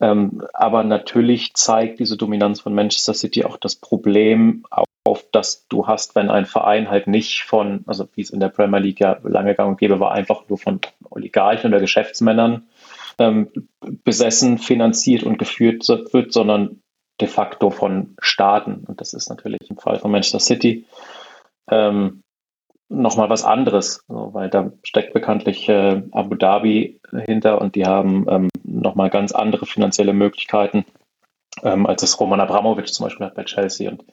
[0.00, 4.64] Ähm, aber natürlich zeigt diese Dominanz von Manchester City auch das Problem
[5.04, 8.48] auf, das du hast, wenn ein Verein halt nicht von, also wie es in der
[8.48, 12.68] Premier League ja lange gang und gäbe war, einfach nur von Oligarchen oder Geschäftsmännern
[13.18, 16.80] ähm, besessen, finanziert und geführt wird, sondern
[17.20, 18.84] de facto von Staaten.
[18.86, 20.86] Und das ist natürlich im Fall von Manchester City
[21.70, 22.23] ähm,
[22.94, 28.48] nochmal was anderes, weil da steckt bekanntlich äh, Abu Dhabi hinter und die haben ähm,
[28.62, 30.84] nochmal ganz andere finanzielle Möglichkeiten,
[31.62, 33.90] ähm, als es Roman Abramovic zum Beispiel hat bei Chelsea.
[33.90, 34.04] Und,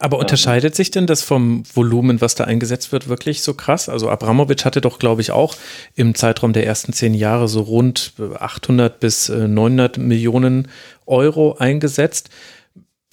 [0.00, 3.88] Aber ähm, unterscheidet sich denn das vom Volumen, was da eingesetzt wird, wirklich so krass?
[3.88, 5.54] Also Abramovic hatte doch, glaube ich, auch
[5.94, 10.68] im Zeitraum der ersten zehn Jahre so rund 800 bis 900 Millionen
[11.06, 12.30] Euro eingesetzt.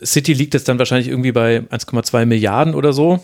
[0.03, 3.19] City liegt jetzt dann wahrscheinlich irgendwie bei 1,2 Milliarden oder so.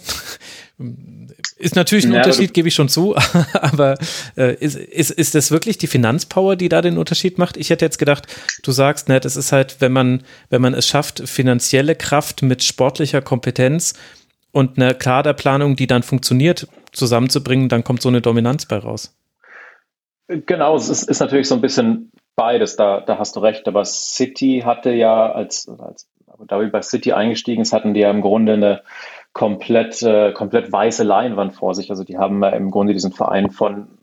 [1.59, 3.15] Ist natürlich ein ja, Unterschied, gebe ich schon zu,
[3.53, 3.95] aber
[4.37, 7.57] äh, ist, ist, ist das wirklich die Finanzpower, die da den Unterschied macht?
[7.57, 8.27] Ich hätte jetzt gedacht,
[8.63, 12.63] du sagst, ne, das ist halt, wenn man, wenn man es schafft, finanzielle Kraft mit
[12.63, 13.93] sportlicher Kompetenz
[14.53, 19.13] und einer Kaderplanung, die dann funktioniert, zusammenzubringen, dann kommt so eine Dominanz bei raus.
[20.29, 23.83] Genau, es ist, ist natürlich so ein bisschen beides, da, da hast du recht, aber
[23.83, 26.07] City hatte ja, als, als
[26.47, 28.81] da wir bei City eingestiegen ist, hatten die ja im Grunde eine
[29.33, 31.89] komplett, äh, komplett weiße Leinwand vor sich.
[31.89, 33.99] Also die haben im Grunde diesen Verein von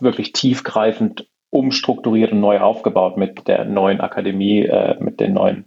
[0.00, 5.66] wirklich tiefgreifend umstrukturiert und neu aufgebaut mit der neuen Akademie, äh, mit den neuen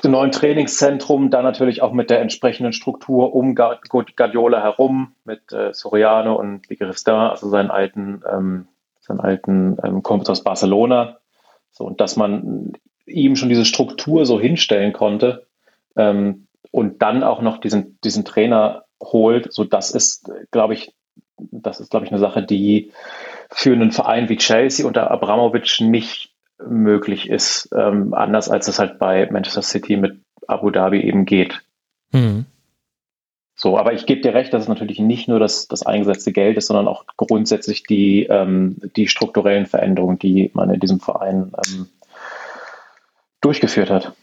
[0.00, 5.72] dem neuen Trainingszentrum, dann natürlich auch mit der entsprechenden Struktur um Guardiola herum, mit äh,
[5.74, 8.68] Soriano und Ligristin, also seinen alten, ähm,
[9.00, 11.18] seinen alten ähm, Kumpels aus Barcelona.
[11.70, 12.72] So, und dass man
[13.06, 15.46] ihm schon diese Struktur so hinstellen konnte,
[15.96, 20.94] ähm, und dann auch noch diesen, diesen Trainer holt, so das ist, glaube ich,
[21.50, 22.92] das ist, glaube ich, eine Sache, die
[23.50, 26.32] für einen Verein wie Chelsea unter Abramovic nicht
[26.64, 31.60] möglich ist, ähm, anders als es halt bei Manchester City mit Abu Dhabi eben geht.
[32.12, 32.46] Mhm.
[33.54, 36.56] So, aber ich gebe dir recht, dass es natürlich nicht nur das, das eingesetzte Geld
[36.56, 41.88] ist, sondern auch grundsätzlich die, ähm, die strukturellen Veränderungen, die man in diesem Verein ähm,
[43.40, 44.14] durchgeführt hat.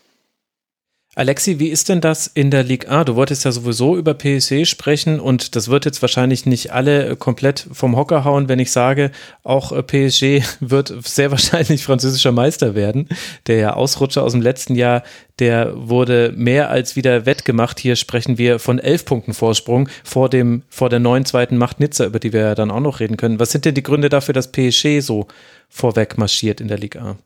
[1.19, 3.03] Alexi, wie ist denn das in der Ligue A?
[3.03, 7.67] Du wolltest ja sowieso über PSG sprechen und das wird jetzt wahrscheinlich nicht alle komplett
[7.73, 9.11] vom Hocker hauen, wenn ich sage,
[9.43, 13.09] auch äh, PSG wird sehr wahrscheinlich französischer Meister werden.
[13.47, 15.03] Der Ausrutscher aus dem letzten Jahr,
[15.39, 17.81] der wurde mehr als wieder wettgemacht.
[17.81, 22.05] Hier sprechen wir von elf Punkten Vorsprung vor dem, vor der neuen zweiten Macht Nizza,
[22.05, 23.41] über die wir ja dann auch noch reden können.
[23.41, 25.27] Was sind denn die Gründe dafür, dass PSG so
[25.67, 27.17] vorweg marschiert in der Ligue A?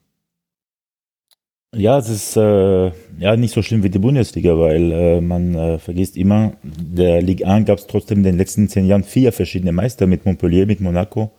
[1.75, 5.79] Ja, es ist äh, ja nicht so schlimm wie die Bundesliga, weil äh, man äh,
[5.79, 9.71] vergisst immer, der Ligue 1 gab es trotzdem in den letzten zehn Jahren vier verschiedene
[9.71, 11.31] Meister mit Montpellier, mit Monaco,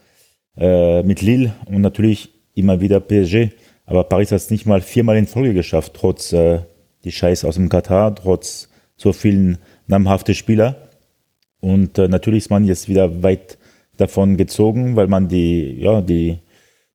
[0.56, 3.50] äh, mit Lille und natürlich immer wieder PSG.
[3.86, 6.62] Aber Paris hat es nicht mal viermal in Folge geschafft, trotz äh,
[7.04, 10.88] die Scheiß aus dem Katar, trotz so vielen namhafte Spieler.
[11.60, 13.56] Und äh, natürlich ist man jetzt wieder weit
[13.96, 16.38] davon gezogen, weil man die, ja, die,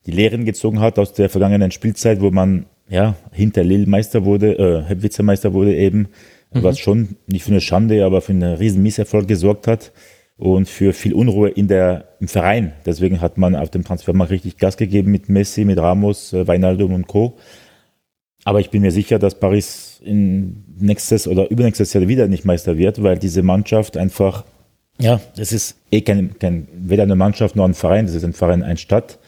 [0.06, 4.58] die Lehren gezogen hat aus der vergangenen Spielzeit, wo man ja, hinter Lille Meister wurde,
[4.58, 6.10] äh, Vizemeister wurde eben,
[6.54, 6.63] mhm.
[6.63, 9.91] was schon nicht für eine Schande, aber für einen riesen Misserfolg gesorgt hat
[10.38, 12.73] und für viel Unruhe in der, im Verein.
[12.86, 16.93] Deswegen hat man auf dem Transfermarkt richtig Gas gegeben mit Messi, mit Ramos, äh, Weinaldum
[16.93, 17.38] und Co.
[18.45, 22.78] Aber ich bin mir sicher, dass Paris in nächstes oder übernächstes Jahr wieder nicht Meister
[22.78, 24.45] wird, weil diese Mannschaft einfach,
[24.99, 28.34] ja, das ist eh kein, kein weder eine Mannschaft noch ein Verein, das ist ein
[28.34, 29.19] Verein, ein Stadt.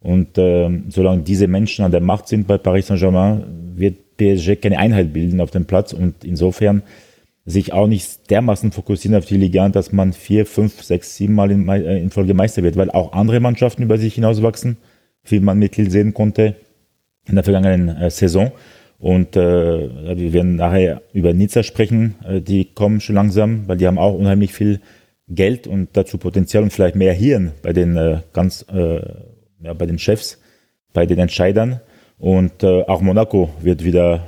[0.00, 4.78] Und äh, solange diese Menschen an der Macht sind bei Paris Saint-Germain, wird PSG keine
[4.78, 6.82] Einheit bilden auf dem Platz und insofern
[7.44, 11.50] sich auch nicht dermaßen fokussieren auf die Liga, dass man vier, fünf, sechs, sieben Mal
[11.50, 14.76] in, äh, in Folge Meister wird, weil auch andere Mannschaften über sich hinauswachsen,
[15.24, 16.56] wie man mit Lille sehen konnte
[17.26, 18.52] in der vergangenen äh, Saison.
[18.98, 23.86] Und äh, wir werden nachher über Nizza sprechen, äh, die kommen schon langsam, weil die
[23.86, 24.80] haben auch unheimlich viel
[25.28, 29.00] Geld und dazu Potenzial und vielleicht mehr Hirn bei den äh, ganz äh,
[29.60, 30.38] ja, bei den Chefs,
[30.92, 31.80] bei den Entscheidern.
[32.18, 34.26] Und äh, auch Monaco wird wieder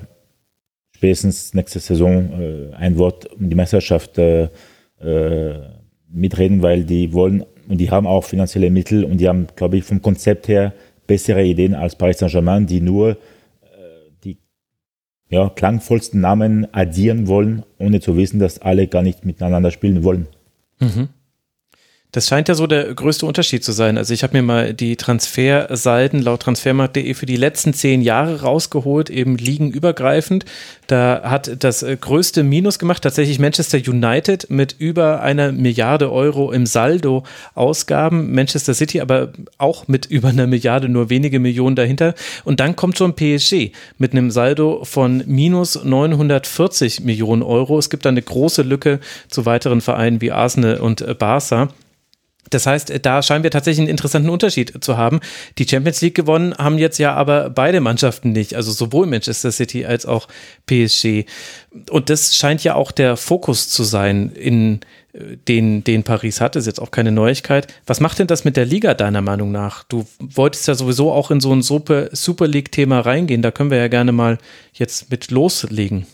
[0.95, 4.49] spätestens nächste Saison äh, ein Wort um die Meisterschaft äh,
[5.01, 5.61] äh,
[6.09, 9.85] mitreden, weil die wollen und die haben auch finanzielle Mittel und die haben, glaube ich,
[9.85, 10.75] vom Konzept her
[11.07, 13.17] bessere Ideen als Paris Saint-Germain, die nur
[14.23, 14.37] äh,
[15.29, 20.27] ja, klangvollsten Namen addieren wollen, ohne zu wissen, dass alle gar nicht miteinander spielen wollen.
[20.81, 21.09] Mhm.
[22.13, 23.97] Das scheint ja so der größte Unterschied zu sein.
[23.97, 29.11] Also ich habe mir mal die Transfersalden laut transfermarkt.de für die letzten zehn Jahre rausgeholt,
[29.11, 30.45] eben liegenübergreifend.
[30.89, 36.67] Da hat das größte Minus gemacht tatsächlich Manchester United mit über einer Milliarde Euro im
[36.67, 37.23] Saldo
[37.55, 38.35] Ausgaben.
[38.35, 42.15] Manchester City aber auch mit über einer Milliarde, nur wenige Millionen dahinter.
[42.45, 47.79] Und dann kommt schon PSG mit einem Saldo von minus 940 Millionen Euro.
[47.79, 51.69] Es gibt da eine große Lücke zu weiteren Vereinen wie Arsenal und Barca.
[52.51, 55.21] Das heißt, da scheinen wir tatsächlich einen interessanten Unterschied zu haben.
[55.59, 59.87] Die Champions League gewonnen haben jetzt ja aber beide Mannschaften nicht, also sowohl Manchester City
[59.87, 60.29] als auch
[60.67, 61.25] PSG.
[61.89, 64.81] Und das scheint ja auch der Fokus zu sein, in
[65.13, 66.57] äh, den, den Paris hat.
[66.57, 67.69] Das ist jetzt auch keine Neuigkeit.
[67.87, 69.85] Was macht denn das mit der Liga deiner Meinung nach?
[69.85, 73.43] Du wolltest ja sowieso auch in so ein Super League-Thema reingehen.
[73.43, 74.39] Da können wir ja gerne mal
[74.73, 76.07] jetzt mit loslegen.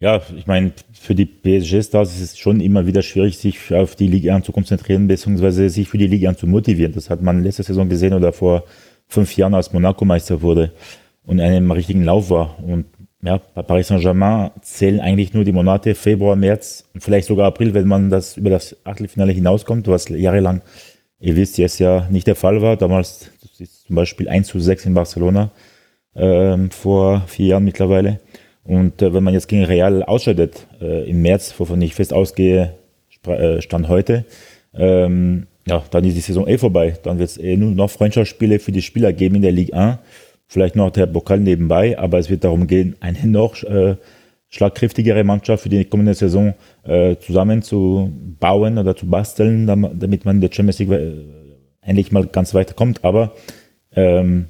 [0.00, 4.06] Ja, ich meine, für die PSG-Stars ist es schon immer wieder schwierig, sich auf die
[4.06, 6.92] Liga zu konzentrieren, beziehungsweise sich für die Liga zu motivieren.
[6.92, 8.64] Das hat man letzte Saison gesehen oder vor
[9.08, 10.72] fünf Jahren, als Monaco Meister wurde
[11.24, 12.62] und einem richtigen Lauf war.
[12.62, 12.86] Und
[13.22, 17.74] ja, bei Paris Saint-Germain zählen eigentlich nur die Monate Februar, März und vielleicht sogar April,
[17.74, 20.62] wenn man das über das Achtelfinale hinauskommt, was jahrelang,
[21.18, 22.76] ihr wisst, jetzt ja nicht der Fall war.
[22.76, 25.50] Damals das ist zum Beispiel 1 zu 6 in Barcelona
[26.14, 28.20] ähm, vor vier Jahren mittlerweile.
[28.68, 32.74] Und äh, wenn man jetzt gegen Real ausscheidet, äh, im März, wovon ich fest ausgehe,
[33.26, 34.26] äh, Stand heute,
[34.74, 36.94] ähm, ja, dann ist die Saison eh vorbei.
[37.02, 39.98] Dann wird es eh nur noch Freundschaftsspiele für die Spieler geben in der Ligue 1.
[40.46, 43.96] Vielleicht noch der Pokal nebenbei, aber es wird darum gehen, eine noch äh,
[44.50, 46.52] schlagkräftigere Mannschaft für die kommende Saison
[46.84, 51.12] äh, zusammenzubauen oder zu basteln, damit man in der Champions League äh,
[51.80, 53.02] endlich mal ganz weit kommt.
[53.02, 53.32] Aber
[53.96, 54.48] ähm,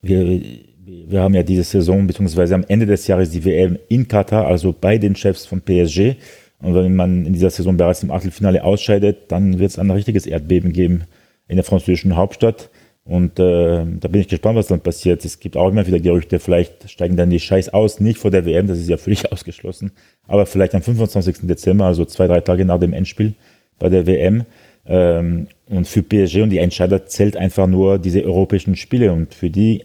[0.00, 0.40] wir
[0.84, 4.74] wir haben ja diese Saison, beziehungsweise am Ende des Jahres die WM in Katar, also
[4.78, 6.16] bei den Chefs von PSG.
[6.60, 10.26] Und wenn man in dieser Saison bereits im Achtelfinale ausscheidet, dann wird es ein richtiges
[10.26, 11.04] Erdbeben geben
[11.48, 12.70] in der französischen Hauptstadt.
[13.04, 15.24] Und äh, da bin ich gespannt, was dann passiert.
[15.24, 18.46] Es gibt auch immer wieder Gerüchte, vielleicht steigen dann die Scheiß aus, nicht vor der
[18.46, 19.90] WM, das ist ja völlig ausgeschlossen,
[20.28, 21.38] aber vielleicht am 25.
[21.42, 23.34] Dezember, also zwei, drei Tage nach dem Endspiel
[23.80, 24.44] bei der WM.
[24.86, 29.12] Ähm, und für PSG und die Entscheider zählt einfach nur diese europäischen Spiele.
[29.12, 29.84] Und für die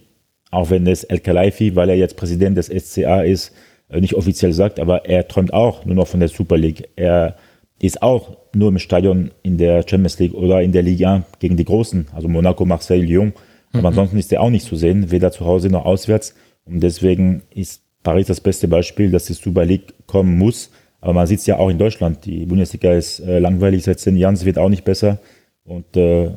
[0.50, 3.52] auch wenn es El Khelaifi, weil er jetzt Präsident des SCA ist,
[3.88, 6.88] äh, nicht offiziell sagt, aber er träumt auch nur noch von der Super League.
[6.96, 7.36] Er
[7.80, 11.64] ist auch nur im Stadion in der Champions League oder in der Liga gegen die
[11.64, 13.32] Großen, also Monaco, Marseille, Lyon.
[13.72, 13.86] Aber mhm.
[13.86, 16.34] ansonsten ist er auch nicht zu sehen, weder zu Hause noch auswärts.
[16.64, 20.70] Und deswegen ist Paris das beste Beispiel, dass die Super League kommen muss.
[21.00, 22.24] Aber man sieht es ja auch in Deutschland.
[22.24, 25.18] Die Bundesliga ist äh, langweilig seit zehn Jahren, es wird auch nicht besser.
[25.64, 26.30] Und äh,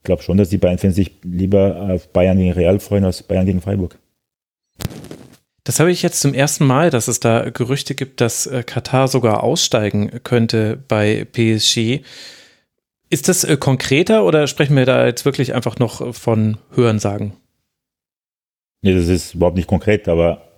[0.00, 3.44] ich glaube schon, dass die Bayern-Fans sich lieber auf Bayern gegen Real freuen als Bayern
[3.44, 3.98] gegen Freiburg.
[5.64, 9.08] Das habe ich jetzt zum ersten Mal, dass es da Gerüchte gibt, dass äh, Katar
[9.08, 12.00] sogar aussteigen könnte bei PSG.
[13.10, 17.34] Ist das äh, konkreter oder sprechen wir da jetzt wirklich einfach noch von Hörensagen?
[18.80, 20.48] Nee, das ist überhaupt nicht konkret, aber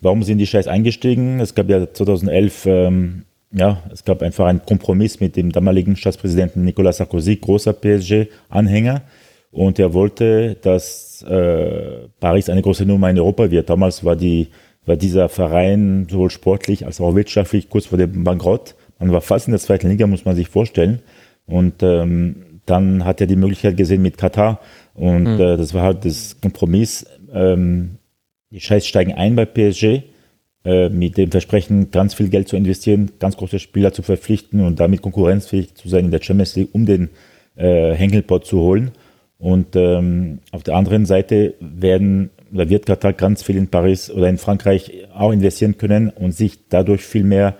[0.00, 1.38] warum sind die Scheiß eingestiegen?
[1.38, 6.64] Es gab ja 2011 ähm, ja, es gab einfach einen Kompromiss mit dem damaligen Staatspräsidenten
[6.64, 9.02] Nicolas Sarkozy, großer PSG-Anhänger.
[9.50, 13.68] Und er wollte, dass äh, Paris eine große Nummer in Europa wird.
[13.68, 14.48] Damals war, die,
[14.86, 18.76] war dieser Verein sowohl sportlich als auch wirtschaftlich kurz vor dem Bankrott.
[19.00, 21.00] Man war fast in der zweiten Liga, muss man sich vorstellen.
[21.46, 24.60] Und ähm, dann hat er die Möglichkeit gesehen mit Katar.
[24.94, 25.40] Und mhm.
[25.40, 27.04] äh, das war halt das Kompromiss.
[27.32, 27.96] Ähm,
[28.52, 30.04] die Scheiß steigen ein bei PSG
[30.62, 35.00] mit dem Versprechen, ganz viel Geld zu investieren, ganz große Spieler zu verpflichten und damit
[35.00, 37.08] konkurrenzfähig zu sein in der Champions League, um den
[37.56, 38.90] äh, Henkelpot zu holen.
[39.38, 44.28] Und ähm, auf der anderen Seite werden oder wird Katar ganz viel in Paris oder
[44.28, 47.56] in Frankreich auch investieren können und sich dadurch viel mehr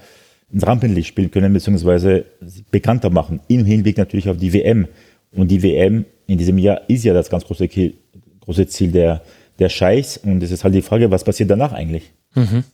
[0.53, 2.25] ins Rampenlicht spielen können, beziehungsweise
[2.71, 3.41] bekannter machen.
[3.49, 4.89] Im Hinblick natürlich auf die WM.
[5.33, 7.69] Und die WM in diesem Jahr ist ja das ganz große,
[8.41, 9.23] große Ziel der,
[9.59, 10.19] der Scheiß.
[10.19, 12.13] Und es ist halt die Frage, was passiert danach eigentlich?
[12.35, 12.65] Mhm.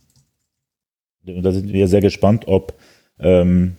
[1.29, 2.75] Und da sind wir sehr gespannt, ob,
[3.19, 3.77] ähm,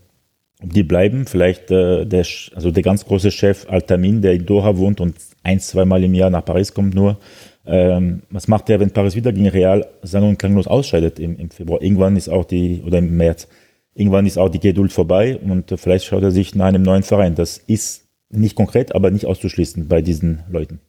[0.62, 1.26] ob die bleiben.
[1.26, 5.60] Vielleicht äh, der, also der ganz große Chef Altamin, der in Doha wohnt und ein,
[5.60, 7.18] zweimal im Jahr nach Paris kommt nur.
[7.66, 11.50] Ähm, was macht er, wenn Paris wieder gegen Real sang- und klanglos ausscheidet im, im
[11.50, 11.82] Februar?
[11.82, 13.48] Irgendwann ist auch die, oder im März,
[13.94, 17.04] irgendwann ist auch die Geduld vorbei und äh, vielleicht schaut er sich nach einem neuen
[17.04, 17.36] Verein.
[17.36, 20.80] Das ist nicht konkret, aber nicht auszuschließen bei diesen Leuten.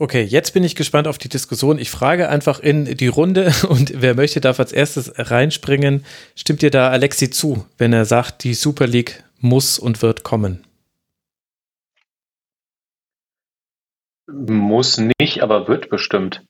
[0.00, 1.76] Okay, jetzt bin ich gespannt auf die Diskussion.
[1.76, 6.04] Ich frage einfach in die Runde und wer möchte, darf als erstes reinspringen.
[6.36, 10.64] Stimmt dir da Alexi zu, wenn er sagt, die Super League muss und wird kommen?
[14.30, 16.44] Muss nicht, aber wird bestimmt.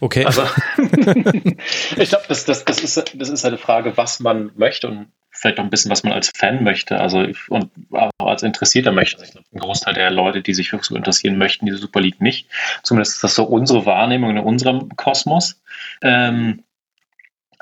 [0.00, 0.24] Okay.
[0.24, 0.42] Also,
[1.96, 5.58] ich glaube, das, das, das, ist, das ist eine Frage, was man möchte und vielleicht
[5.58, 9.16] auch ein bisschen, was man als Fan möchte, also und auch als Interessierter möchte.
[9.16, 12.00] Also ich glaube, ein Großteil der Leute, die sich für so interessieren, möchten diese Super
[12.00, 12.48] League nicht.
[12.82, 15.60] Zumindest ist das so unsere Wahrnehmung in unserem Kosmos.
[16.02, 16.62] Ähm,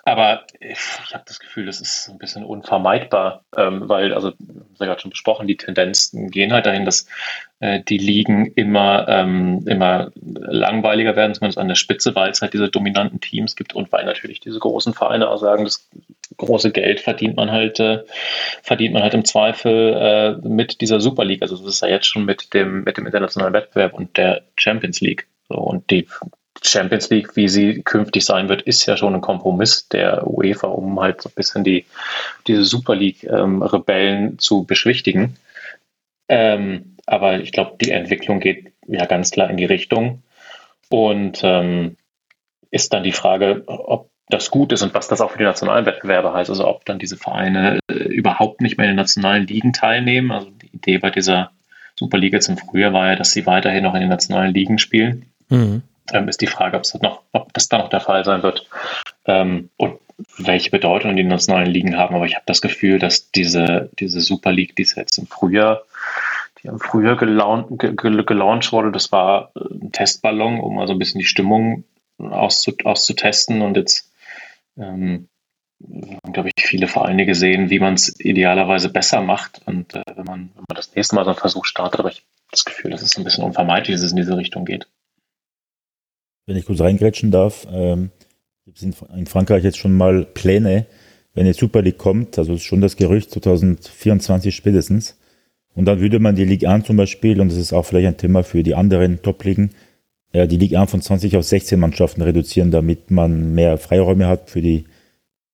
[0.05, 4.63] aber ich, ich habe das Gefühl, das ist ein bisschen unvermeidbar, ähm, weil, also, wir
[4.63, 7.07] haben ja gerade schon besprochen, die Tendenzen gehen halt dahin, dass
[7.61, 12.71] die Ligen immer, ähm, immer langweiliger werden, zumindest an der Spitze, weil es halt diese
[12.71, 15.87] dominanten Teams gibt und weil natürlich diese großen Vereine auch sagen, das
[16.39, 18.03] große Geld verdient man halt, äh,
[18.63, 21.43] verdient man halt im Zweifel äh, mit dieser Super League.
[21.43, 25.01] Also das ist ja jetzt schon mit dem, mit dem internationalen Wettbewerb und der Champions
[25.01, 25.27] League.
[25.49, 26.07] So, und die
[26.63, 31.01] Champions League, wie sie künftig sein wird, ist ja schon ein Kompromiss der UEFA, um
[31.01, 31.87] halt so ein bisschen die,
[32.47, 35.37] diese Super League-Rebellen ähm, zu beschwichtigen.
[36.29, 40.23] Ähm, aber ich glaube, die Entwicklung geht ja ganz klar in die Richtung.
[40.89, 41.97] Und ähm,
[42.71, 45.87] ist dann die Frage, ob das gut ist und was das auch für die nationalen
[45.87, 46.51] Wettbewerbe heißt.
[46.51, 50.33] Also ob dann diese Vereine äh, überhaupt nicht mehr in den nationalen Ligen teilnehmen.
[50.33, 51.51] Also die Idee bei dieser
[51.97, 55.27] Superliga zum Frühjahr war ja, dass sie weiterhin noch in den nationalen Ligen spielen.
[55.49, 58.43] Mhm ähm, ist die Frage, ob, das noch, ob das dann noch der Fall sein
[58.43, 58.67] wird
[59.27, 59.99] ähm, und
[60.37, 62.15] welche Bedeutung die nationalen Ligen haben.
[62.15, 65.83] Aber ich habe das Gefühl, dass diese, diese Super League, die es jetzt im Frühjahr,
[66.63, 71.19] die im Frühjahr gelauncht, gelauncht wurde, das war ein Testballon, um mal so ein bisschen
[71.19, 71.85] die Stimmung
[72.19, 74.13] auszu, auszutesten und jetzt
[74.77, 75.29] ähm,
[76.33, 79.63] glaube ich, viele Vereine gesehen, wie man es idealerweise besser macht.
[79.65, 82.17] Und äh, wenn, man, wenn man das nächste Mal so einen Versuch startet, aber ich
[82.19, 84.87] habe das Gefühl, dass es ein bisschen unvermeidlich, dass es in diese Richtung geht
[86.51, 88.11] wenn ich kurz reingrätschen darf, ähm,
[88.75, 90.87] sind in Frankreich jetzt schon mal Pläne,
[91.33, 95.17] wenn die Super League kommt, also ist schon das Gerücht 2024 spätestens.
[95.75, 98.17] Und dann würde man die Ligue 1 zum Beispiel, und das ist auch vielleicht ein
[98.17, 99.71] Thema für die anderen Top-Ligen,
[100.33, 104.51] ja, die Ligue 1 von 20 auf 16 Mannschaften reduzieren, damit man mehr Freiräume hat
[104.51, 104.85] für, die,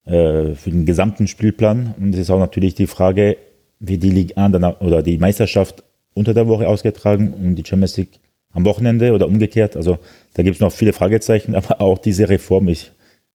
[0.04, 1.94] äh, für den gesamten Spielplan.
[1.98, 3.36] Und es ist auch natürlich die Frage,
[3.78, 5.82] wie die Ligue 1 dann, oder die Meisterschaft
[6.14, 8.20] unter der Woche ausgetragen und die Champions League
[8.52, 9.76] am Wochenende oder umgekehrt.
[9.76, 9.98] Also
[10.34, 12.92] da gibt es noch viele Fragezeichen, aber auch diese Reform ist,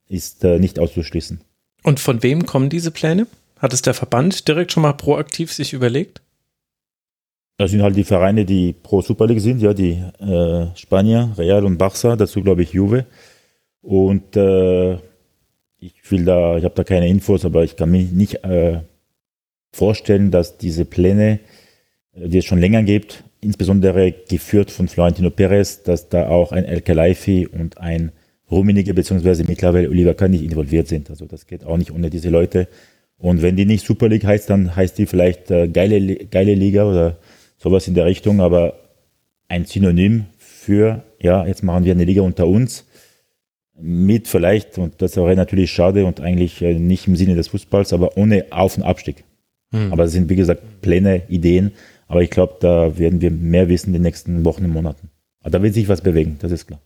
[0.08, 1.42] ist äh, nicht auszuschließen.
[1.84, 3.28] Und von wem kommen diese Pläne?
[3.58, 6.22] Hat es der Verband direkt schon mal proaktiv sich überlegt?
[7.58, 11.64] Das sind halt die Vereine, die pro Super League sind, ja, die äh, Spanier, Real
[11.66, 13.06] und Barça, dazu glaube ich Juve.
[13.82, 14.94] Und äh,
[15.82, 18.82] ich will da, ich habe da keine Infos, aber ich kann mir nicht äh,
[19.72, 21.40] vorstellen, dass diese Pläne,
[22.14, 26.66] äh, die es schon länger gibt, insbesondere geführt von Florentino Perez, dass da auch ein
[26.66, 28.12] El Khelaifi und ein
[28.52, 31.10] Rummenigge beziehungsweise mittlerweile Oliver Kahn nicht involviert sind.
[31.10, 32.68] Also das geht auch nicht ohne diese Leute.
[33.18, 36.86] Und wenn die nicht Super League heißt, dann heißt die vielleicht äh, geile, geile Liga
[36.86, 37.18] oder
[37.62, 38.74] sowas in der Richtung, aber
[39.48, 42.88] ein Synonym für, ja, jetzt machen wir eine Liga unter uns
[43.80, 47.94] mit vielleicht, und das wäre natürlich schade und eigentlich äh, nicht im Sinne des Fußballs,
[47.94, 49.24] aber ohne Auf- und Abstieg.
[49.72, 49.92] Hm.
[49.92, 51.72] Aber es sind, wie gesagt, Pläne, Ideen,
[52.08, 55.10] aber ich glaube, da werden wir mehr wissen in den nächsten Wochen und Monaten.
[55.42, 56.82] Aber da wird sich was bewegen, das ist klar.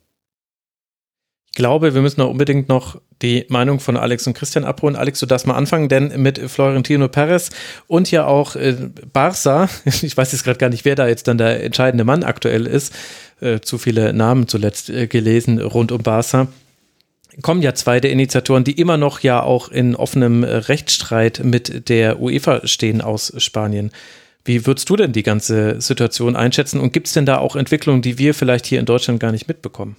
[1.56, 4.98] Glaube, wir müssen noch unbedingt noch die Meinung von Alex und Christian abholen.
[4.98, 7.50] Alex, du darfst mal anfangen, denn mit Florentino Perez
[7.88, 8.76] und ja auch äh,
[9.14, 12.68] Barca, ich weiß jetzt gerade gar nicht, wer da jetzt dann der entscheidende Mann aktuell
[12.68, 12.94] ist,
[13.40, 16.50] äh, zu viele Namen zuletzt äh, gelesen rund um Barca,
[17.42, 22.20] kommen ja zwei der Initiatoren, die immer noch ja auch in offenem Rechtsstreit mit der
[22.22, 23.92] UEFA stehen aus Spanien.
[24.44, 28.02] Wie würdest du denn die ganze Situation einschätzen und gibt es denn da auch Entwicklungen,
[28.02, 29.96] die wir vielleicht hier in Deutschland gar nicht mitbekommen?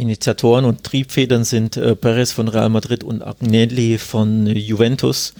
[0.00, 5.34] Initiatoren und Triebfedern sind äh, Perez von Real Madrid und Agnelli von äh, Juventus.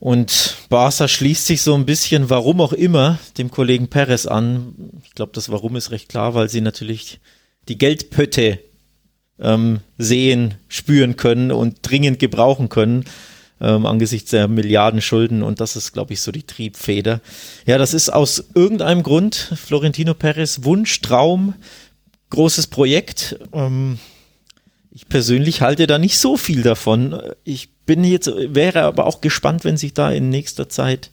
[0.00, 4.74] Und Barca schließt sich so ein bisschen, warum auch immer, dem Kollegen Perez an.
[5.04, 7.20] Ich glaube, das Warum ist recht klar, weil sie natürlich
[7.68, 8.60] die Geldpötte
[9.40, 13.04] ähm, sehen, spüren können und dringend gebrauchen können
[13.60, 17.20] ähm, angesichts der Milliarden Schulden und das ist, glaube ich, so die Triebfeder.
[17.66, 21.54] Ja, das ist aus irgendeinem Grund Florentino Perez Wunsch, Traum,
[22.30, 23.38] großes Projekt.
[23.52, 23.98] Ähm,
[24.90, 27.20] ich persönlich halte da nicht so viel davon.
[27.42, 31.10] Ich bin jetzt, wäre aber auch gespannt, wenn sich da in nächster Zeit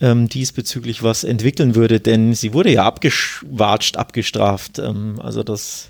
[0.00, 4.78] ähm, diesbezüglich was entwickeln würde, denn sie wurde ja abgewatscht, abgestraft.
[4.78, 5.88] Ähm, also das,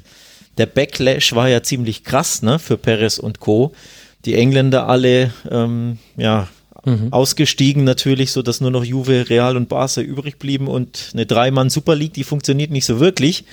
[0.58, 3.72] der Backlash war ja ziemlich krass, ne, für Perez und Co
[4.24, 6.48] die Engländer alle ähm, ja,
[6.84, 7.12] mhm.
[7.12, 11.70] ausgestiegen natürlich, so dass nur noch Juve, Real und Barca übrig blieben und eine Dreimann
[11.70, 13.44] Super League, die funktioniert nicht so wirklich.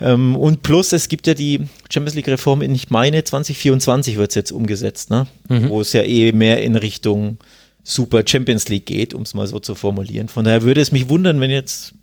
[0.00, 4.30] Ähm, und plus, es gibt ja die Champions League Reform in, ich meine, 2024 wird
[4.30, 5.26] es jetzt umgesetzt, ne?
[5.48, 5.70] Mhm.
[5.70, 7.38] wo es ja eh mehr in Richtung
[7.82, 10.28] Super Champions League geht, um es mal so zu formulieren.
[10.28, 11.94] Von daher würde es mich wundern, wenn jetzt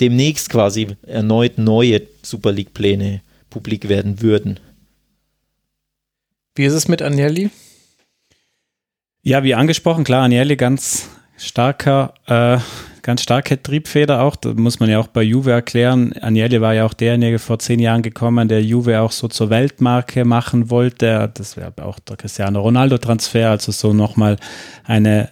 [0.00, 4.60] demnächst quasi erneut neue Super League Pläne publik werden würden.
[6.54, 7.50] Wie ist es mit Agnelli?
[9.22, 12.58] Ja, wie angesprochen, klar, Agnelli ganz starker, äh,
[13.08, 14.36] ganz starke Triebfeder auch.
[14.36, 16.12] Da muss man ja auch bei Juve erklären.
[16.20, 20.26] Agnelli war ja auch derjenige vor zehn Jahren gekommen, der Juve auch so zur Weltmarke
[20.26, 21.30] machen wollte.
[21.32, 24.36] Das wäre auch der Cristiano Ronaldo-Transfer, also so nochmal
[24.84, 25.30] eine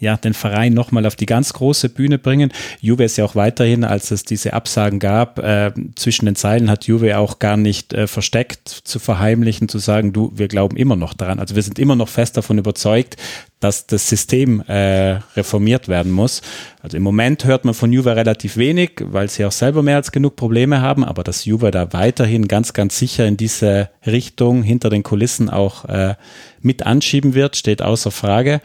[0.00, 2.52] ja, den Verein nochmal auf die ganz große Bühne bringen.
[2.80, 6.86] Juve ist ja auch weiterhin, als es diese Absagen gab, äh, zwischen den Zeilen hat
[6.86, 11.12] Juve auch gar nicht äh, versteckt zu verheimlichen, zu sagen, du, wir glauben immer noch
[11.12, 11.38] daran.
[11.38, 13.16] Also wir sind immer noch fest davon überzeugt,
[13.60, 16.40] dass das System äh, reformiert werden muss.
[16.82, 20.12] Also im Moment hört man von Juve relativ wenig, weil sie auch selber mehr als
[20.12, 24.88] genug Probleme haben, aber dass Juve da weiterhin ganz, ganz sicher in diese Richtung hinter
[24.88, 26.14] den Kulissen auch äh,
[26.62, 28.62] mit anschieben wird, steht außer Frage.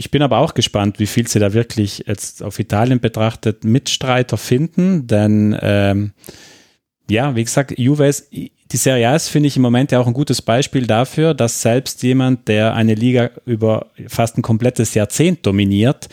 [0.00, 4.36] Ich bin aber auch gespannt, wie viel sie da wirklich jetzt auf Italien betrachtet Mitstreiter
[4.36, 6.12] finden, denn ähm,
[7.10, 10.06] ja, wie gesagt, Juve ist, die Serie A ist, finde ich, im Moment ja auch
[10.06, 15.44] ein gutes Beispiel dafür, dass selbst jemand, der eine Liga über fast ein komplettes Jahrzehnt
[15.44, 16.08] dominiert,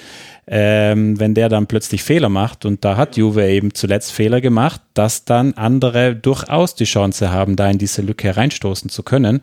[0.47, 4.81] ähm, wenn der dann plötzlich Fehler macht, und da hat Juve eben zuletzt Fehler gemacht,
[4.95, 9.41] dass dann andere durchaus die Chance haben, da in diese Lücke reinstoßen zu können.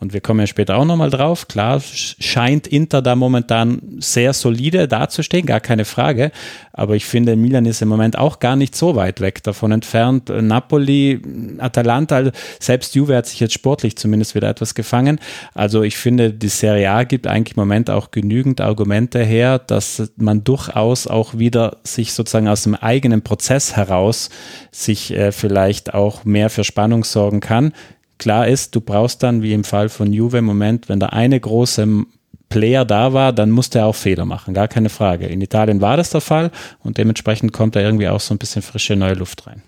[0.00, 1.48] Und wir kommen ja später auch nochmal drauf.
[1.48, 6.30] Klar scheint Inter da momentan sehr solide dazustehen, gar keine Frage.
[6.72, 10.28] Aber ich finde, Milan ist im Moment auch gar nicht so weit weg davon entfernt.
[10.28, 11.20] Napoli,
[11.58, 12.30] Atalanta, also
[12.60, 15.18] selbst Juve hat sich jetzt sportlich zumindest wieder etwas gefangen.
[15.52, 20.12] Also ich finde, die Serie A gibt eigentlich im Moment auch genügend Argumente her, dass
[20.16, 24.30] man durchaus auch wieder sich sozusagen aus dem eigenen Prozess heraus
[24.70, 27.72] sich äh, vielleicht auch mehr für Spannung sorgen kann
[28.18, 31.38] klar ist, du brauchst dann, wie im Fall von Juve im Moment, wenn da eine
[31.38, 32.04] große
[32.48, 35.26] Player da war, dann musste er auch Fehler machen, gar keine Frage.
[35.26, 36.50] In Italien war das der Fall
[36.82, 39.62] und dementsprechend kommt da irgendwie auch so ein bisschen frische neue Luft rein.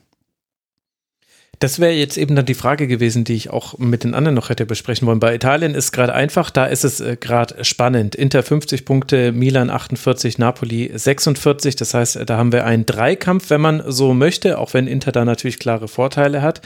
[1.60, 4.48] Das wäre jetzt eben dann die Frage gewesen, die ich auch mit den anderen noch
[4.48, 5.20] hätte besprechen wollen.
[5.20, 8.14] Bei Italien ist gerade einfach, da ist es äh, gerade spannend.
[8.14, 11.76] Inter 50 Punkte, Milan 48, Napoli 46.
[11.76, 15.26] Das heißt, da haben wir einen Dreikampf, wenn man so möchte, auch wenn Inter da
[15.26, 16.62] natürlich klare Vorteile hat.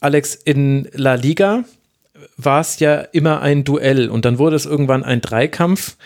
[0.00, 1.64] Alex, in La Liga
[2.36, 5.96] war es ja immer ein Duell und dann wurde es irgendwann ein Dreikampf.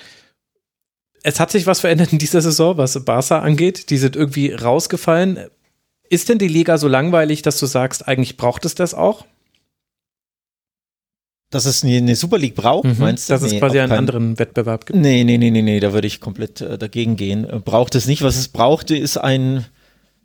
[1.22, 3.90] Es hat sich was verändert in dieser Saison, was Barca angeht.
[3.90, 5.46] Die sind irgendwie rausgefallen.
[6.10, 9.24] Ist denn die Liga so langweilig, dass du sagst, eigentlich braucht es das auch?
[11.50, 13.32] Dass es eine Super League braucht, mhm, meinst du?
[13.32, 14.98] Dass nee, es quasi einen kein, anderen Wettbewerb gibt?
[14.98, 17.46] Nee, nee, nee, nee, nee, da würde ich komplett äh, dagegen gehen.
[17.64, 18.22] Braucht es nicht.
[18.22, 19.64] Was es brauchte, ist ein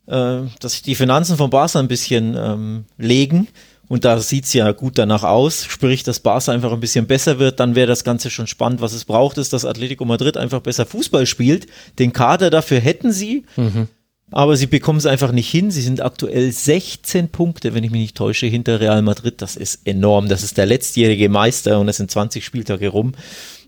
[0.09, 3.47] äh, dass sich die Finanzen von Barca ein bisschen ähm, legen.
[3.87, 7.59] Und da sieht's ja gut danach aus, sprich, dass Barca einfach ein bisschen besser wird,
[7.59, 8.81] dann wäre das Ganze schon spannend.
[8.81, 11.65] Was es braucht, ist, dass Atletico Madrid einfach besser Fußball spielt.
[11.97, 13.87] Den Kader dafür hätten sie, mhm.
[14.29, 15.71] aber sie bekommen es einfach nicht hin.
[15.71, 19.41] Sie sind aktuell 16 Punkte, wenn ich mich nicht täusche, hinter Real Madrid.
[19.41, 20.29] Das ist enorm.
[20.29, 23.13] Das ist der letztjährige Meister und es sind 20 Spieltage rum.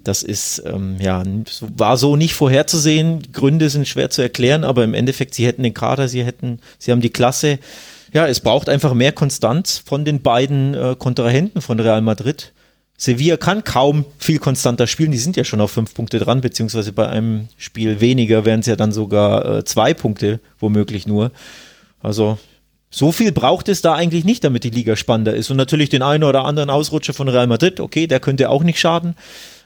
[0.04, 1.24] Das ist, ähm, ja,
[1.62, 3.32] war so nicht vorherzusehen.
[3.32, 6.91] Gründe sind schwer zu erklären, aber im Endeffekt, sie hätten den Kader, sie hätten, sie
[6.91, 7.60] haben die Klasse.
[8.14, 12.52] Ja, es braucht einfach mehr Konstanz von den beiden äh, Kontrahenten von Real Madrid.
[12.97, 15.12] Sevilla kann kaum viel konstanter spielen.
[15.12, 18.68] Die sind ja schon auf fünf Punkte dran, beziehungsweise bei einem Spiel weniger wären es
[18.68, 21.32] ja dann sogar äh, zwei Punkte, womöglich nur.
[21.99, 22.38] Also
[22.91, 25.49] so viel braucht es da eigentlich nicht, damit die Liga spannender ist.
[25.49, 28.80] Und natürlich den einen oder anderen Ausrutscher von Real Madrid, okay, der könnte auch nicht
[28.80, 29.16] schaden.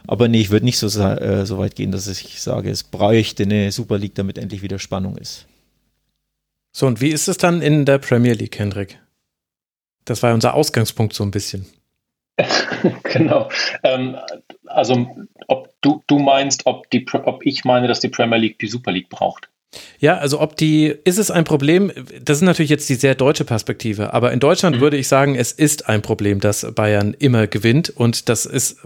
[0.08, 3.44] Aber nee, ich würde nicht so, äh, so weit gehen, dass ich sage, es bräuchte
[3.44, 5.48] eine Super League, damit endlich wieder Spannung ist.
[6.72, 9.00] So, und wie ist es dann in der Premier League, Hendrik?
[10.04, 11.66] Das war unser Ausgangspunkt so ein bisschen.
[13.04, 13.50] genau.
[13.84, 14.18] Ähm,
[14.66, 15.08] also,
[15.48, 18.92] ob du, du meinst, ob, die, ob ich meine, dass die Premier League die Super
[18.92, 19.50] League braucht.
[20.00, 21.92] Ja, also ob die, ist es ein Problem?
[22.22, 24.82] Das ist natürlich jetzt die sehr deutsche Perspektive, aber in Deutschland mhm.
[24.82, 28.78] würde ich sagen, es ist ein Problem, dass Bayern immer gewinnt und das ist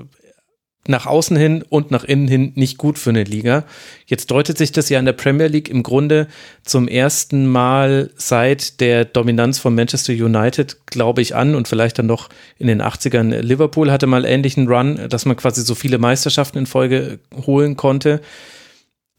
[0.87, 3.65] nach außen hin und nach innen hin nicht gut für eine Liga.
[4.05, 6.27] Jetzt deutet sich das ja in der Premier League im Grunde
[6.63, 12.07] zum ersten Mal seit der Dominanz von Manchester United, glaube ich, an und vielleicht dann
[12.07, 13.41] noch in den 80ern.
[13.41, 18.21] Liverpool hatte mal ähnlichen Run, dass man quasi so viele Meisterschaften in Folge holen konnte.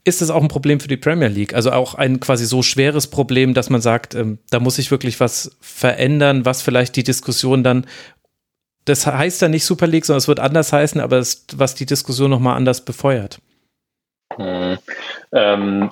[0.03, 1.53] Ist das auch ein Problem für die Premier League?
[1.53, 5.19] Also auch ein quasi so schweres Problem, dass man sagt, ähm, da muss sich wirklich
[5.19, 7.85] was verändern, was vielleicht die Diskussion dann
[8.85, 11.85] das heißt ja nicht Super League, sondern es wird anders heißen, aber es, was die
[11.85, 13.39] Diskussion nochmal anders befeuert.
[14.35, 14.77] Hm.
[15.33, 15.91] Ähm,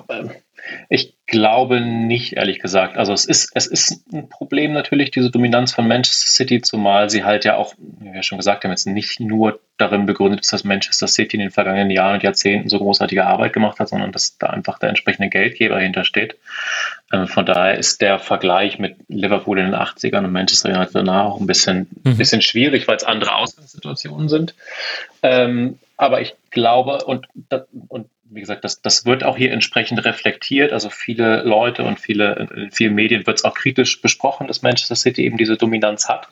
[0.88, 2.96] Ich glaube nicht, ehrlich gesagt.
[2.96, 7.24] Also es ist, es ist ein Problem natürlich, diese Dominanz von Manchester City, zumal sie
[7.24, 10.64] halt ja auch, wie wir schon gesagt haben, jetzt nicht nur darin begründet ist, dass
[10.64, 14.38] Manchester City in den vergangenen Jahren und Jahrzehnten so großartige Arbeit gemacht hat, sondern dass
[14.38, 16.36] da einfach der entsprechende Geldgeber hintersteht.
[17.12, 21.26] Ähm, von daher ist der Vergleich mit Liverpool in den 80ern und Manchester United danach
[21.26, 22.16] auch ein bisschen, mhm.
[22.16, 24.54] bisschen schwierig, weil es andere Ausgangssituationen sind.
[25.22, 27.28] Ähm, aber ich glaube, und,
[27.88, 30.72] und wie gesagt, das, das wird auch hier entsprechend reflektiert.
[30.72, 34.94] Also viele Leute und viele, in vielen Medien wird es auch kritisch besprochen, dass Manchester
[34.94, 36.28] City eben diese Dominanz hat.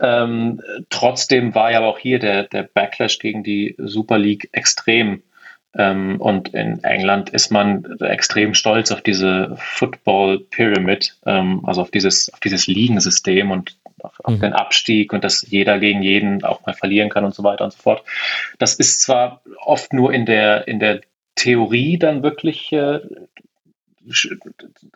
[0.00, 0.60] Ähm,
[0.90, 5.22] trotzdem war ja auch hier der, der Backlash gegen die Super League extrem.
[5.76, 11.90] Ähm, und in England ist man extrem stolz auf diese Football Pyramid, ähm, also auf
[11.90, 14.40] dieses, auf dieses Ligensystem und auf, auf mhm.
[14.40, 17.72] den Abstieg und dass jeder gegen jeden auch mal verlieren kann und so weiter und
[17.72, 18.04] so fort.
[18.58, 21.00] Das ist zwar oft nur in der, in der
[21.34, 23.00] Theorie dann wirklich äh,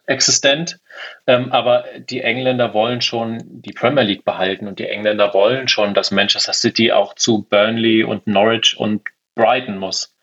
[0.07, 0.81] existent,
[1.27, 5.95] ähm, aber die Engländer wollen schon die Premier League behalten und die Engländer wollen schon,
[5.95, 9.03] dass Manchester City auch zu Burnley und Norwich und
[9.35, 10.17] Brighton muss.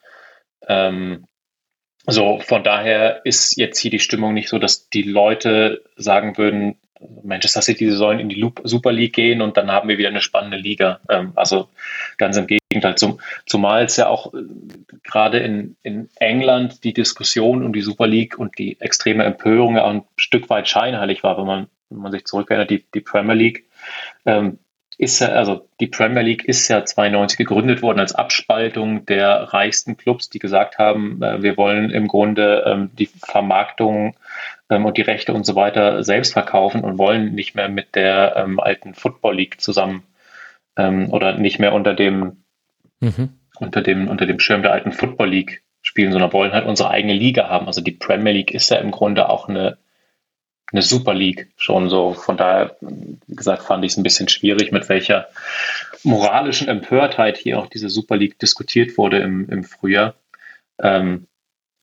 [0.68, 1.26] Ähm,
[2.06, 6.78] so, von daher ist jetzt hier die Stimmung nicht so, dass die Leute sagen würden,
[7.24, 10.58] Manchester City sollen in die Super League gehen und dann haben wir wieder eine spannende
[10.58, 11.00] Liga.
[11.10, 11.70] Ähm, also
[12.18, 14.44] ganz im Gegenteil, zum, zumal es ja auch äh,
[15.04, 19.86] gerade in, in England die Diskussion um die Super League und die extreme Empörung ja
[19.86, 23.66] ein Stück weit scheinheilig war, wenn man, wenn man sich zurückerinnert, die, die Premier League.
[24.26, 24.60] Ähm,
[24.98, 29.98] ist ja, also die Premier League ist ja 92 gegründet worden als Abspaltung der reichsten
[29.98, 34.16] Clubs, die gesagt haben, äh, wir wollen im Grunde ähm, die Vermarktung
[34.82, 38.60] und die Rechte und so weiter selbst verkaufen und wollen nicht mehr mit der ähm,
[38.60, 40.04] alten Football League zusammen
[40.78, 42.44] ähm, oder nicht mehr unter dem,
[43.00, 43.30] mhm.
[43.60, 47.14] unter dem, unter dem Schirm der alten Football League spielen, sondern wollen halt unsere eigene
[47.14, 47.68] Liga haben.
[47.68, 49.78] Also die Premier League ist ja im Grunde auch eine
[50.74, 52.14] eine Super League schon so.
[52.14, 55.28] Von daher, wie gesagt, fand ich es ein bisschen schwierig, mit welcher
[56.04, 60.16] moralischen Empörtheit hier auch diese Super League diskutiert wurde im, im Frühjahr.
[60.82, 61.28] Ähm,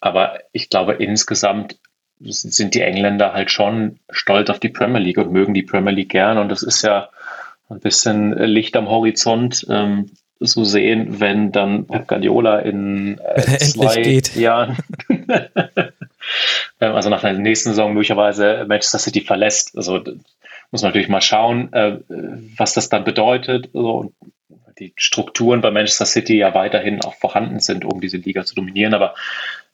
[0.01, 1.79] aber ich glaube, insgesamt
[2.21, 6.11] sind die Engländer halt schon stolz auf die Premier League und mögen die Premier League
[6.11, 6.39] gern.
[6.39, 7.09] Und das ist ja
[7.69, 14.21] ein bisschen Licht am Horizont ähm, so sehen, wenn dann Pep Guardiola in äh, zwei
[14.35, 14.77] Jahren
[16.81, 19.77] Ähm, also nach der nächsten Saison möglicherweise Manchester City verlässt.
[19.77, 20.03] Also
[20.71, 21.99] muss man natürlich mal schauen, äh,
[22.57, 23.71] was das dann bedeutet.
[23.75, 24.13] Also,
[24.79, 28.95] die Strukturen bei Manchester City ja weiterhin auch vorhanden sind, um diese Liga zu dominieren.
[28.95, 29.15] Aber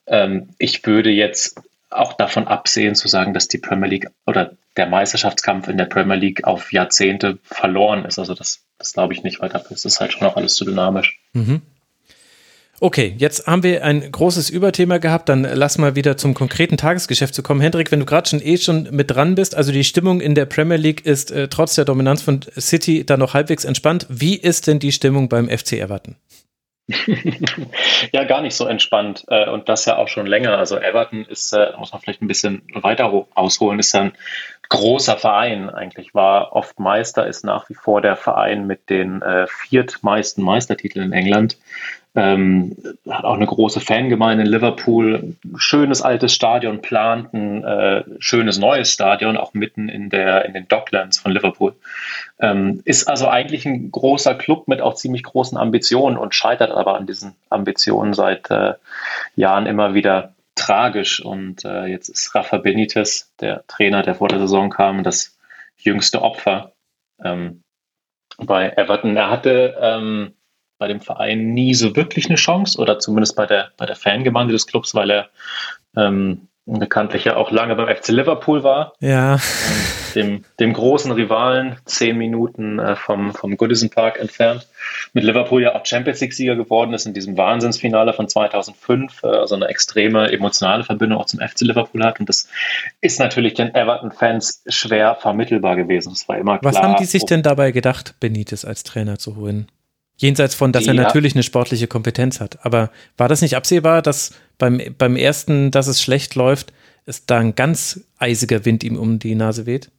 [0.05, 4.87] ähm, ich würde jetzt auch davon absehen zu sagen, dass die Premier League oder der
[4.87, 8.19] Meisterschaftskampf in der Premier League auf Jahrzehnte verloren ist.
[8.19, 9.63] Also das, das glaube ich nicht weiter.
[9.69, 11.19] Es ist halt schon auch alles zu dynamisch.
[11.33, 11.61] Mhm.
[12.79, 17.33] Okay, jetzt haben wir ein großes Überthema gehabt, dann lass mal wieder zum konkreten Tagesgeschäft
[17.33, 17.59] zu kommen.
[17.59, 20.45] Hendrik, wenn du gerade schon eh schon mit dran bist, also die Stimmung in der
[20.45, 24.05] Premier League ist äh, trotz der Dominanz von City da noch halbwegs entspannt.
[24.09, 26.17] Wie ist denn die Stimmung beim FC Everton?
[28.13, 30.57] ja, gar nicht so entspannt äh, und das ja auch schon länger.
[30.57, 34.13] Also Everton ist, äh, muss man vielleicht ein bisschen weiter ausholen, ist ein
[34.69, 39.47] großer Verein eigentlich, war oft Meister, ist nach wie vor der Verein mit den äh,
[39.47, 41.57] viertmeisten Meistertiteln in England.
[42.15, 42.75] Ähm,
[43.07, 45.35] hat auch eine große Fangemeinde in Liverpool.
[45.55, 50.67] Schönes altes Stadion, plant ein äh, schönes neues Stadion, auch mitten in, der, in den
[50.67, 51.75] Docklands von Liverpool.
[52.39, 56.95] Ähm, ist also eigentlich ein großer Club mit auch ziemlich großen Ambitionen und scheitert aber
[56.95, 58.73] an diesen Ambitionen seit äh,
[59.35, 61.19] Jahren immer wieder tragisch.
[61.19, 65.37] Und äh, jetzt ist Rafa Benitez, der Trainer, der vor der Saison kam, das
[65.77, 66.73] jüngste Opfer
[67.23, 67.63] ähm,
[68.37, 69.17] bei Everton.
[69.17, 70.33] Er hatte ähm,
[70.77, 74.53] bei dem Verein nie so wirklich eine Chance oder zumindest bei der, bei der Fangemeinde
[74.53, 75.29] des Clubs, weil er
[75.95, 78.93] ähm, bekanntlich ja auch lange beim FC Liverpool war.
[78.99, 79.35] Ja.
[79.35, 79.39] Ähm,
[80.17, 84.67] dem, dem großen Rivalen, zehn Minuten äh, vom, vom Goodison Park entfernt.
[85.13, 89.55] Mit Liverpool ja auch Champions League-Sieger geworden ist in diesem Wahnsinnsfinale von 2005, äh, also
[89.55, 92.19] eine extreme emotionale Verbindung auch zum FC Liverpool hat.
[92.19, 92.49] Und das
[92.99, 96.09] ist natürlich den Everton-Fans schwer vermittelbar gewesen.
[96.09, 96.73] Das war immer klar.
[96.73, 99.67] Was haben die sich denn dabei gedacht, Benitez als Trainer zu holen?
[100.17, 100.93] Jenseits von, dass ja.
[100.93, 102.65] er natürlich eine sportliche Kompetenz hat.
[102.65, 106.73] Aber war das nicht absehbar, dass beim, beim ersten, dass es schlecht läuft,
[107.05, 109.91] es da ein ganz eisiger Wind ihm um die Nase weht?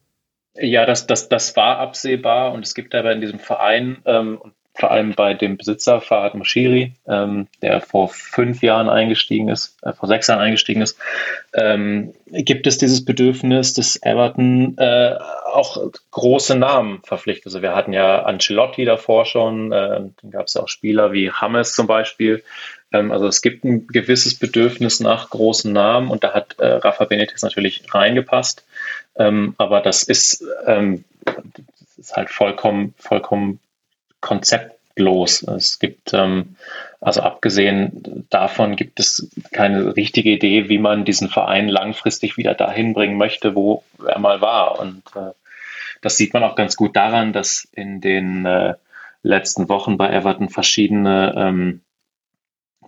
[0.60, 4.54] Ja, das, das, das war absehbar und es gibt aber in diesem Verein ähm, und
[4.74, 9.92] vor allem bei dem Besitzer Farhad Moshiri, ähm, der vor fünf Jahren eingestiegen ist, äh,
[9.92, 10.96] vor sechs Jahren eingestiegen ist,
[11.52, 15.16] ähm, gibt es dieses Bedürfnis, dass Everton äh,
[15.52, 15.82] auch
[16.12, 17.46] große Namen verpflichtet.
[17.46, 21.32] Also wir hatten ja Ancelotti davor schon, äh, dann gab es ja auch Spieler wie
[21.32, 22.44] Hammes zum Beispiel,
[22.92, 27.04] Ähm, also es gibt ein gewisses Bedürfnis nach großen Namen und da hat äh, Rafa
[27.04, 28.64] Benitez natürlich reingepasst.
[29.18, 33.60] Ähm, aber das ist, ähm, das ist halt vollkommen, vollkommen
[34.20, 35.42] konzeptlos.
[35.42, 36.56] Es gibt, ähm,
[37.00, 42.94] also abgesehen davon gibt es keine richtige Idee, wie man diesen Verein langfristig wieder dahin
[42.94, 44.78] bringen möchte, wo er mal war.
[44.78, 45.32] Und äh,
[46.00, 48.74] das sieht man auch ganz gut daran, dass in den äh,
[49.22, 51.80] letzten Wochen bei Everton verschiedene ähm,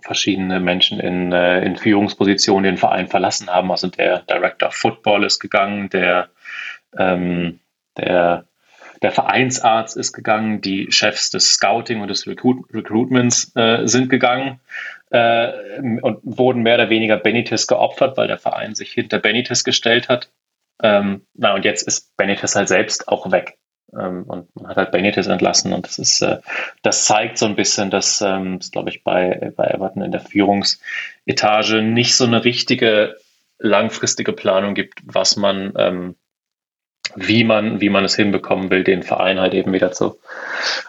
[0.01, 3.71] verschiedene Menschen in, äh, in Führungspositionen den Verein verlassen haben.
[3.71, 6.29] Also der Director of Football ist gegangen, der,
[6.97, 7.59] ähm,
[7.97, 8.45] der,
[9.01, 14.59] der Vereinsarzt ist gegangen, die Chefs des Scouting und des Recruit Recruitments äh, sind gegangen
[15.09, 20.09] äh, und wurden mehr oder weniger Benitez geopfert, weil der Verein sich hinter Benitez gestellt
[20.09, 20.31] hat.
[20.83, 23.57] Ähm, na, und jetzt ist Benitez halt selbst auch weg.
[23.93, 25.73] Ähm, und man hat halt Benitez entlassen.
[25.73, 26.39] Und das ist, äh,
[26.81, 30.21] das zeigt so ein bisschen, dass ähm, es, glaube ich, bei, bei Everton in der
[30.21, 33.17] Führungsetage nicht so eine richtige
[33.59, 36.15] langfristige Planung gibt, was man, ähm,
[37.15, 40.19] wie man, wie man es hinbekommen will, den Verein halt eben wieder zu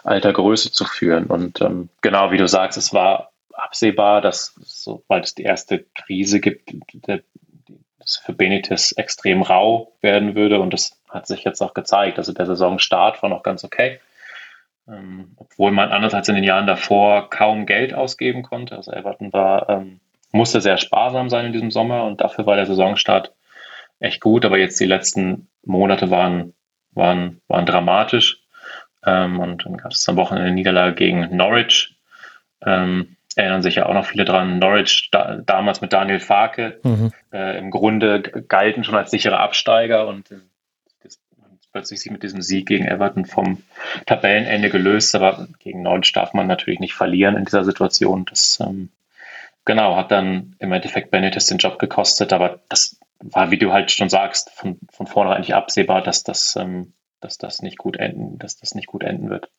[0.03, 1.25] alter Größe zu führen.
[1.25, 6.39] Und ähm, genau wie du sagst, es war absehbar, dass sobald es die erste Krise
[6.39, 6.73] gibt,
[7.07, 7.21] der
[8.03, 10.59] das für Benitez extrem rau werden würde.
[10.59, 12.17] Und das hat sich jetzt auch gezeigt.
[12.17, 13.99] Also der Saisonstart war noch ganz okay.
[14.87, 18.75] Ähm, obwohl man anders als in den Jahren davor kaum Geld ausgeben konnte.
[18.75, 19.99] Also Everton war, ähm,
[20.31, 23.33] musste sehr sparsam sein in diesem Sommer und dafür war der Saisonstart
[23.99, 24.45] echt gut.
[24.45, 26.53] Aber jetzt die letzten Monate waren,
[26.91, 28.43] waren, waren dramatisch.
[29.05, 31.97] Ähm, und dann gab es am Wochenende eine Niederlage gegen Norwich.
[32.65, 37.11] Ähm, erinnern sich ja auch noch viele dran, Norwich da, damals mit Daniel Farke mhm.
[37.31, 40.39] äh, im Grunde galten schon als sichere Absteiger und äh,
[41.03, 41.19] das,
[41.71, 43.63] plötzlich sich mit diesem Sieg gegen Everton vom
[44.05, 48.25] Tabellenende gelöst, aber gegen Norwich darf man natürlich nicht verlieren in dieser Situation.
[48.25, 48.89] Das ähm,
[49.65, 53.91] genau hat dann im Endeffekt Benitez den Job gekostet, aber das war, wie du halt
[53.91, 58.37] schon sagst, von, von vornherein nicht absehbar, dass das, ähm, dass das nicht gut enden,
[58.37, 59.49] dass das nicht gut enden wird.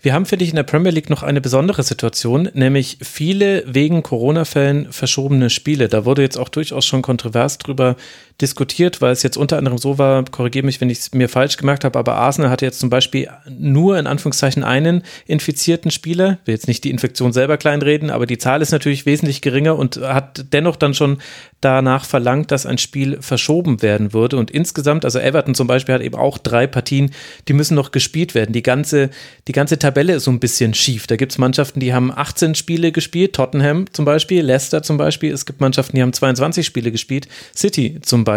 [0.00, 4.04] Wir haben für dich in der Premier League noch eine besondere Situation, nämlich viele wegen
[4.04, 5.88] Corona-Fällen verschobene Spiele.
[5.88, 7.96] Da wurde jetzt auch durchaus schon kontrovers drüber
[8.40, 11.56] diskutiert, weil es jetzt unter anderem so war, korrigiere mich, wenn ich es mir falsch
[11.56, 16.38] gemerkt habe, aber Arsenal hatte jetzt zum Beispiel nur in Anführungszeichen einen infizierten Spieler.
[16.44, 19.96] Will jetzt nicht die Infektion selber kleinreden, aber die Zahl ist natürlich wesentlich geringer und
[19.96, 21.18] hat dennoch dann schon
[21.60, 24.36] danach verlangt, dass ein Spiel verschoben werden würde.
[24.36, 27.10] Und insgesamt, also Everton zum Beispiel hat eben auch drei Partien,
[27.48, 28.52] die müssen noch gespielt werden.
[28.52, 29.10] Die ganze,
[29.48, 31.08] die ganze Tabelle ist so ein bisschen schief.
[31.08, 35.32] Da gibt es Mannschaften, die haben 18 Spiele gespielt, Tottenham zum Beispiel, Leicester zum Beispiel.
[35.32, 37.26] Es gibt Mannschaften, die haben 22 Spiele gespielt,
[37.56, 38.27] City zum Beispiel.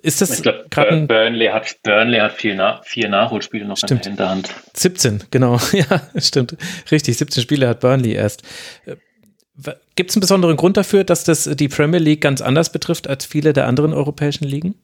[0.00, 4.06] Ist das gerade Burnley hat Burnley hat vier, Na vier Nachholspiele noch stimmt.
[4.06, 4.54] in der Hinterhand.
[4.74, 5.58] 17, genau.
[5.72, 6.56] Ja, stimmt.
[6.90, 8.42] Richtig, 17 Spiele hat Burnley erst.
[9.96, 13.26] Gibt es einen besonderen Grund dafür, dass das die Premier League ganz anders betrifft als
[13.26, 14.76] viele der anderen europäischen Ligen?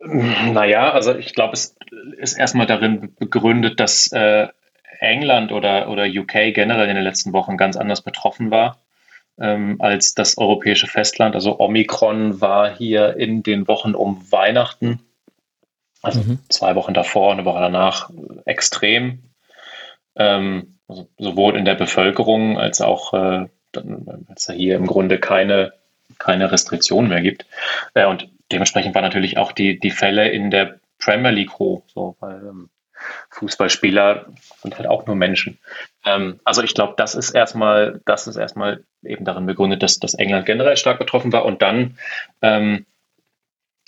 [0.00, 1.76] Naja, also ich glaube, es
[2.18, 4.48] ist erstmal darin begründet, dass äh,
[5.00, 8.80] England oder, oder UK generell in den letzten Wochen ganz anders betroffen war
[9.40, 11.34] ähm, als das europäische Festland.
[11.34, 15.00] Also Omikron war hier in den Wochen um Weihnachten,
[16.02, 16.38] also mhm.
[16.48, 18.10] zwei Wochen davor, eine Woche danach,
[18.44, 19.22] extrem.
[20.16, 23.46] Ähm, also sowohl in der Bevölkerung als auch, äh,
[24.28, 25.74] als es hier im Grunde keine,
[26.18, 27.46] keine Restriktionen mehr gibt.
[27.94, 32.16] Äh, und dementsprechend waren natürlich auch die, die Fälle in der Premier League hoch, so,
[32.20, 32.70] weil ähm,
[33.30, 34.26] Fußballspieler
[34.60, 35.58] sind halt auch nur Menschen.
[36.08, 40.14] Ähm, also ich glaube, das ist erstmal, das ist erstmal eben darin begründet, dass, dass
[40.14, 41.44] England generell stark betroffen war.
[41.44, 41.98] Und dann
[42.40, 42.86] ähm,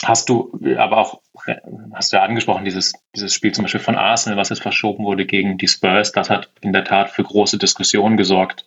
[0.04, 1.20] hast du aber auch,
[1.94, 5.24] hast du ja angesprochen, dieses, dieses Spiel zum Beispiel von Arsenal, was jetzt verschoben wurde
[5.24, 8.66] gegen die Spurs, das hat in der Tat für große Diskussionen gesorgt.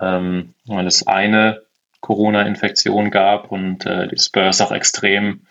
[0.00, 1.62] Ähm, weil es eine
[2.00, 5.46] Corona-Infektion gab und äh, die Spurs auch extrem,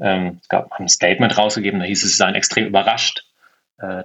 [0.00, 3.31] ähm, es gab ein Statement rausgegeben, da hieß es, sie seien extrem überrascht, äh,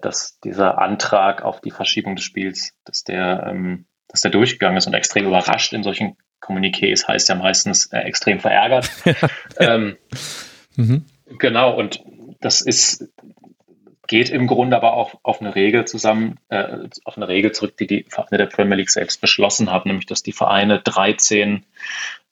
[0.01, 4.88] dass dieser Antrag auf die Verschiebung des Spiels, dass der, ähm, dass der durchgegangen ist
[4.88, 8.89] und extrem überrascht in solchen Kommuniqués heißt ja meistens äh, extrem verärgert.
[9.59, 9.97] ähm,
[10.75, 11.05] mhm.
[11.39, 12.03] Genau, und
[12.39, 13.09] das ist,
[14.08, 17.88] geht im Grunde aber auch auf eine Regel zusammen, äh, auf eine Regel zurück, die
[17.88, 21.64] die Vereine der Premier League selbst beschlossen haben, nämlich dass die Vereine 13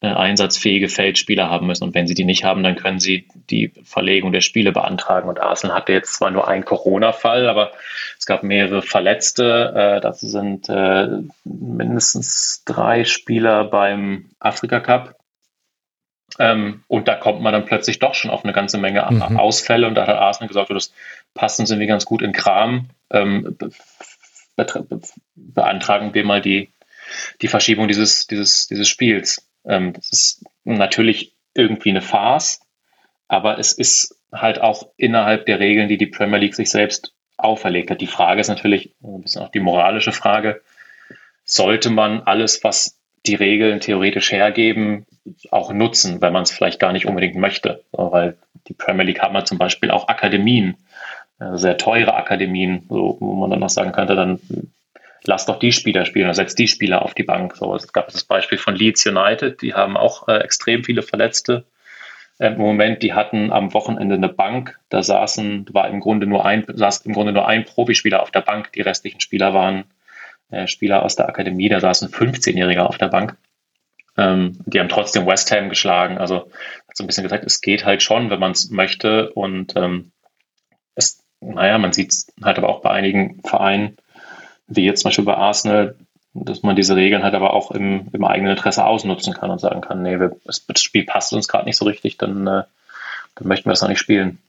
[0.01, 1.83] äh, einsatzfähige Feldspieler haben müssen.
[1.83, 5.29] Und wenn sie die nicht haben, dann können sie die Verlegung der Spiele beantragen.
[5.29, 7.71] Und Arsenal hatte jetzt zwar nur einen Corona-Fall, aber
[8.17, 9.73] es gab mehrere Verletzte.
[9.75, 11.07] Äh, das sind äh,
[11.43, 15.15] mindestens drei Spieler beim Afrika Cup.
[16.37, 19.37] Ähm, und da kommt man dann plötzlich doch schon auf eine ganze Menge mhm.
[19.37, 19.87] Ausfälle.
[19.87, 20.93] Und da hat Arsenal gesagt, das
[21.33, 22.89] passen sie mir ganz gut in Kram.
[23.09, 23.57] Ähm,
[25.35, 26.69] beantragen wir mal die,
[27.41, 29.47] die Verschiebung dieses, dieses, dieses Spiels.
[29.65, 32.61] Ähm, das ist natürlich irgendwie eine Farce,
[33.27, 37.91] aber es ist halt auch innerhalb der Regeln, die die Premier League sich selbst auferlegt
[37.91, 38.01] hat.
[38.01, 40.61] Die Frage ist natürlich ein bisschen auch die moralische Frage.
[41.43, 42.97] Sollte man alles, was
[43.27, 45.05] die Regeln theoretisch hergeben,
[45.51, 47.83] auch nutzen, wenn man es vielleicht gar nicht unbedingt möchte?
[47.91, 50.77] Weil die Premier League hat man zum Beispiel auch Akademien,
[51.39, 54.39] äh, sehr teure Akademien, so, wo man dann noch sagen könnte, dann
[55.23, 57.55] lass doch die Spieler spielen oder setz die Spieler auf die Bank.
[57.55, 61.65] So, es gab das Beispiel von Leeds United, die haben auch äh, extrem viele Verletzte
[62.39, 63.03] äh, im Moment.
[63.03, 67.13] Die hatten am Wochenende eine Bank, da saßen, war im Grunde nur ein, saß im
[67.13, 68.71] Grunde nur ein Profispieler auf der Bank.
[68.73, 69.85] Die restlichen Spieler waren
[70.51, 73.37] äh, Spieler aus der Akademie, da saßen 15-Jähriger auf der Bank.
[74.17, 76.17] Ähm, die haben trotzdem West Ham geschlagen.
[76.17, 76.47] Also
[76.87, 79.31] hat so ein bisschen gesagt, es geht halt schon, wenn man es möchte.
[79.33, 80.11] Und ähm,
[80.95, 83.97] es, naja, man sieht es halt aber auch bei einigen Vereinen,
[84.67, 85.95] wie jetzt zum Beispiel bei Arsenal,
[86.33, 89.81] dass man diese Regeln halt aber auch im, im eigenen Interesse ausnutzen kann und sagen
[89.81, 92.63] kann, nee, wir, das Spiel passt uns gerade nicht so richtig, dann, äh,
[93.35, 94.39] dann möchten wir es noch nicht spielen.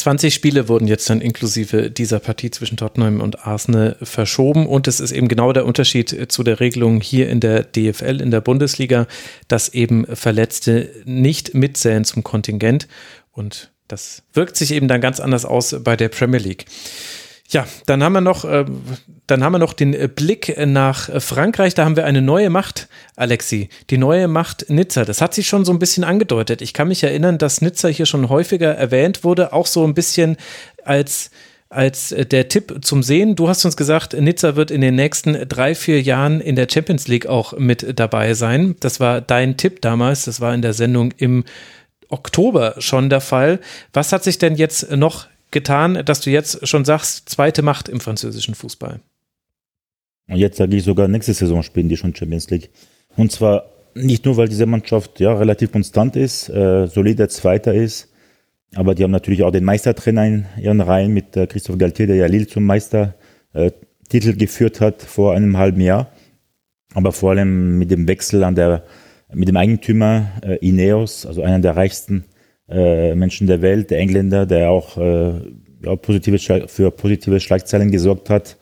[0.00, 4.66] 20 Spiele wurden jetzt dann inklusive dieser Partie zwischen Tottenham und Arsenal verschoben.
[4.66, 8.30] Und es ist eben genau der Unterschied zu der Regelung hier in der DFL, in
[8.30, 9.06] der Bundesliga,
[9.48, 12.88] dass eben Verletzte nicht mitzählen zum Kontingent.
[13.32, 16.64] Und das wirkt sich eben dann ganz anders aus bei der Premier League.
[17.50, 18.64] Ja, dann haben wir noch, äh,
[19.26, 21.74] dann haben wir noch den Blick nach Frankreich.
[21.74, 23.68] Da haben wir eine neue Macht, Alexi.
[23.90, 25.04] Die neue Macht Nizza.
[25.04, 26.62] Das hat sich schon so ein bisschen angedeutet.
[26.62, 30.36] Ich kann mich erinnern, dass Nizza hier schon häufiger erwähnt wurde, auch so ein bisschen
[30.84, 31.30] als
[31.70, 33.36] als der Tipp zum Sehen.
[33.36, 37.06] Du hast uns gesagt, Nizza wird in den nächsten drei, vier Jahren in der Champions
[37.06, 38.74] League auch mit dabei sein.
[38.80, 40.24] Das war dein Tipp damals.
[40.24, 41.44] Das war in der Sendung im
[42.08, 43.60] Oktober schon der Fall.
[43.92, 48.00] Was hat sich denn jetzt noch getan, dass du jetzt schon sagst, zweite Macht im
[48.00, 49.00] französischen Fußball?
[50.28, 52.70] Und jetzt sage ich sogar, nächste Saison spielen die schon Champions League.
[53.16, 58.08] Und zwar nicht nur, weil diese Mannschaft ja relativ konstant ist, äh, solider Zweiter ist,
[58.74, 62.16] aber die haben natürlich auch den Meistertrainer in ihren Reihen mit äh, Christophe Galtier, der
[62.16, 63.14] ja Lille zum Meistertitel
[64.12, 66.12] äh, geführt hat vor einem halben Jahr.
[66.94, 68.84] Aber vor allem mit dem Wechsel an der,
[69.32, 72.24] mit dem Eigentümer äh, Ineos, also einer der reichsten
[72.70, 75.32] äh, Menschen der Welt, der Engländer, der auch äh,
[75.82, 78.56] ja, positive, für positive Schlagzeilen gesorgt hat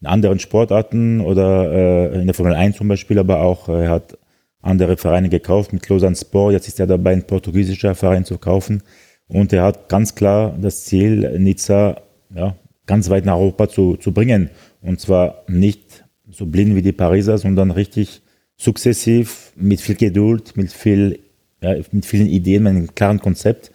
[0.00, 3.90] in anderen Sportarten oder äh, in der Formel 1 zum Beispiel, aber auch äh, er
[3.90, 4.18] hat
[4.60, 6.52] andere Vereine gekauft mit Lausanne Sport.
[6.52, 8.82] Jetzt ist er dabei, ein portugiesischer Verein zu kaufen.
[9.28, 12.00] Und er hat ganz klar das Ziel, Nizza
[12.34, 12.56] ja,
[12.86, 14.50] ganz weit nach Europa zu, zu bringen.
[14.80, 18.22] Und zwar nicht so blind wie die Pariser, sondern richtig
[18.56, 21.20] sukzessiv, mit viel Geduld, mit viel
[21.60, 23.72] ja, mit vielen Ideen, mit einem klaren Konzept.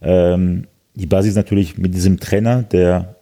[0.00, 3.16] Ähm, die Basis natürlich mit diesem Trainer, der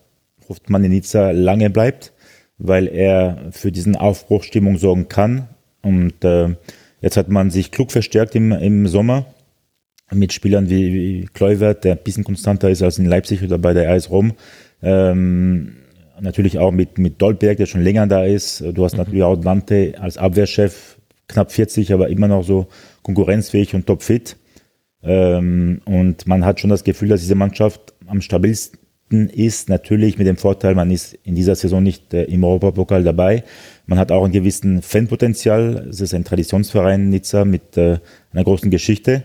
[0.49, 2.13] hofft man in Nizza lange bleibt,
[2.59, 5.49] weil er für diesen Aufbruchstimmung sorgen kann.
[5.83, 6.55] Und äh,
[7.01, 9.27] jetzt hat man sich klug verstärkt im, im Sommer
[10.13, 13.73] mit Spielern wie, wie Kluivert, der ein bisschen konstanter ist als in Leipzig oder bei
[13.73, 14.35] der AS Rom.
[14.83, 15.77] Ähm,
[16.21, 18.61] natürlich auch mit, mit Dolberg, der schon länger da ist.
[18.61, 18.99] Du hast mhm.
[18.99, 20.92] natürlich auch Dante als Abwehrchef,
[21.33, 22.67] knapp 40, aber immer noch so
[23.03, 24.37] konkurrenzfähig und topfit.
[25.03, 28.79] Ähm, und man hat schon das Gefühl, dass diese Mannschaft am stabilsten
[29.11, 29.69] ist.
[29.69, 33.45] Natürlich mit dem Vorteil, man ist in dieser Saison nicht äh, im Europapokal dabei.
[33.87, 35.89] Man hat auch ein gewissen Fanpotenzial.
[35.91, 37.99] Es ist ein Traditionsverein Nizza mit äh,
[38.33, 39.25] einer großen Geschichte.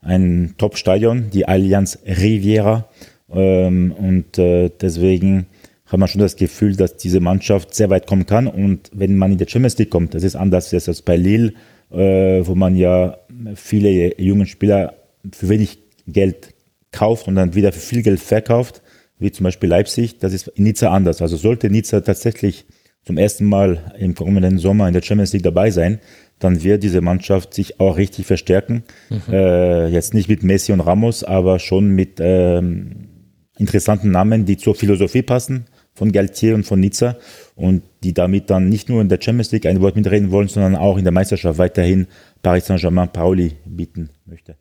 [0.00, 2.88] Ein Top-Stadion, die Allianz Riviera.
[3.30, 5.46] Ähm, und äh, deswegen
[5.88, 8.46] hat man schon das Gefühl, dass diese Mannschaft sehr weit kommen kann.
[8.46, 11.54] Und wenn man in der Champions League kommt, das ist anders als bei Lille
[11.90, 13.18] äh, wo man ja
[13.54, 14.94] viele junge Spieler
[15.32, 16.54] für wenig Geld
[16.92, 18.82] kauft und dann wieder für viel Geld verkauft,
[19.18, 20.18] wie zum Beispiel Leipzig.
[20.18, 21.22] Das ist in Nizza anders.
[21.22, 22.66] Also sollte Nizza tatsächlich
[23.04, 25.98] zum ersten Mal im kommenden Sommer in der Champions League dabei sein,
[26.38, 28.84] dann wird diese Mannschaft sich auch richtig verstärken.
[29.08, 29.32] Mhm.
[29.32, 33.08] Äh, jetzt nicht mit Messi und Ramos, aber schon mit ähm,
[33.56, 35.66] interessanten Namen, die zur Philosophie passen
[35.98, 37.16] von Galtier und von Nizza
[37.56, 40.76] und die damit dann nicht nur in der Champions League ein Wort mitreden wollen, sondern
[40.76, 42.06] auch in der Meisterschaft weiterhin
[42.40, 44.56] Paris Saint-Germain Pauli bieten möchte.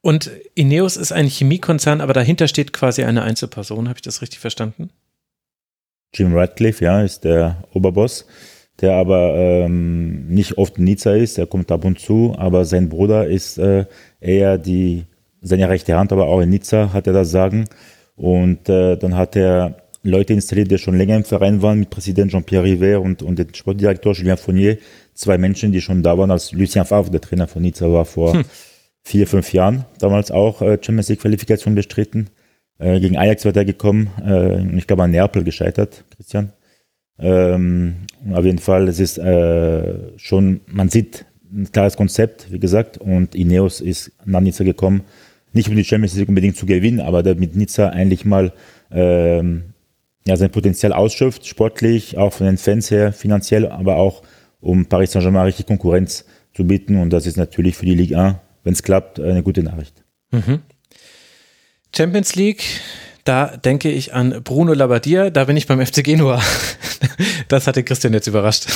[0.00, 3.88] Und Ineos ist ein Chemiekonzern, aber dahinter steht quasi eine Einzelperson.
[3.88, 4.90] Habe ich das richtig verstanden?
[6.14, 8.24] Jim Radcliffe, ja, ist der Oberboss,
[8.80, 11.38] der aber ähm, nicht oft in Nizza ist.
[11.38, 13.86] Er kommt ab und zu, aber sein Bruder ist äh,
[14.20, 15.06] eher die,
[15.40, 17.64] seine rechte Hand, aber auch in Nizza hat er das Sagen.
[18.16, 22.30] Und äh, dann hat er Leute installiert, die schon länger im Verein waren, mit Präsident
[22.30, 24.78] Jean-Pierre River und, und dem Sportdirektor Julien Fournier.
[25.14, 28.34] Zwei Menschen, die schon da waren, als Lucien Favre, der Trainer von Nizza war vor
[28.34, 28.44] hm.
[29.02, 32.30] vier, fünf Jahren, damals auch äh, Champions League Qualifikation bestritten.
[32.78, 34.10] äh, gegen Ajax weitergekommen.
[34.24, 36.52] Äh, ich glaube an Neapel gescheitert, Christian.
[37.18, 37.96] Ähm,
[38.32, 43.34] auf jeden Fall, es ist äh, schon, man sieht ein klares Konzept, wie gesagt, und
[43.34, 45.02] Ineos ist nach Nizza gekommen,
[45.56, 48.52] nicht um die Champions League unbedingt zu gewinnen, aber damit Nizza eigentlich mal
[48.90, 49.74] ähm,
[50.26, 54.22] ja, sein Potenzial ausschöpft, sportlich, auch von den Fans her, finanziell, aber auch
[54.60, 56.96] um Paris Saint-Germain richtig Konkurrenz zu bieten.
[56.96, 60.04] Und das ist natürlich für die Ligue 1, wenn es klappt, eine gute Nachricht.
[60.30, 60.60] Mhm.
[61.94, 62.64] Champions League,
[63.24, 66.40] da denke ich an Bruno Labbadia, da bin ich beim FC Genua.
[67.48, 68.66] Das hatte Christian jetzt überrascht.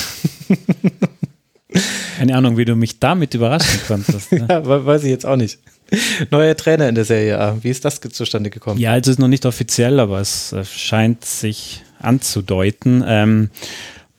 [2.19, 4.33] Keine Ahnung, wie du mich damit überraschen konntest.
[4.33, 4.47] Ne?
[4.49, 5.59] ja, weiß ich jetzt auch nicht.
[6.31, 7.59] Neuer Trainer in der Serie A.
[7.63, 8.79] Wie ist das zustande gekommen?
[8.79, 13.05] Ja, also ist noch nicht offiziell, aber es äh, scheint sich anzudeuten.
[13.07, 13.51] Ähm,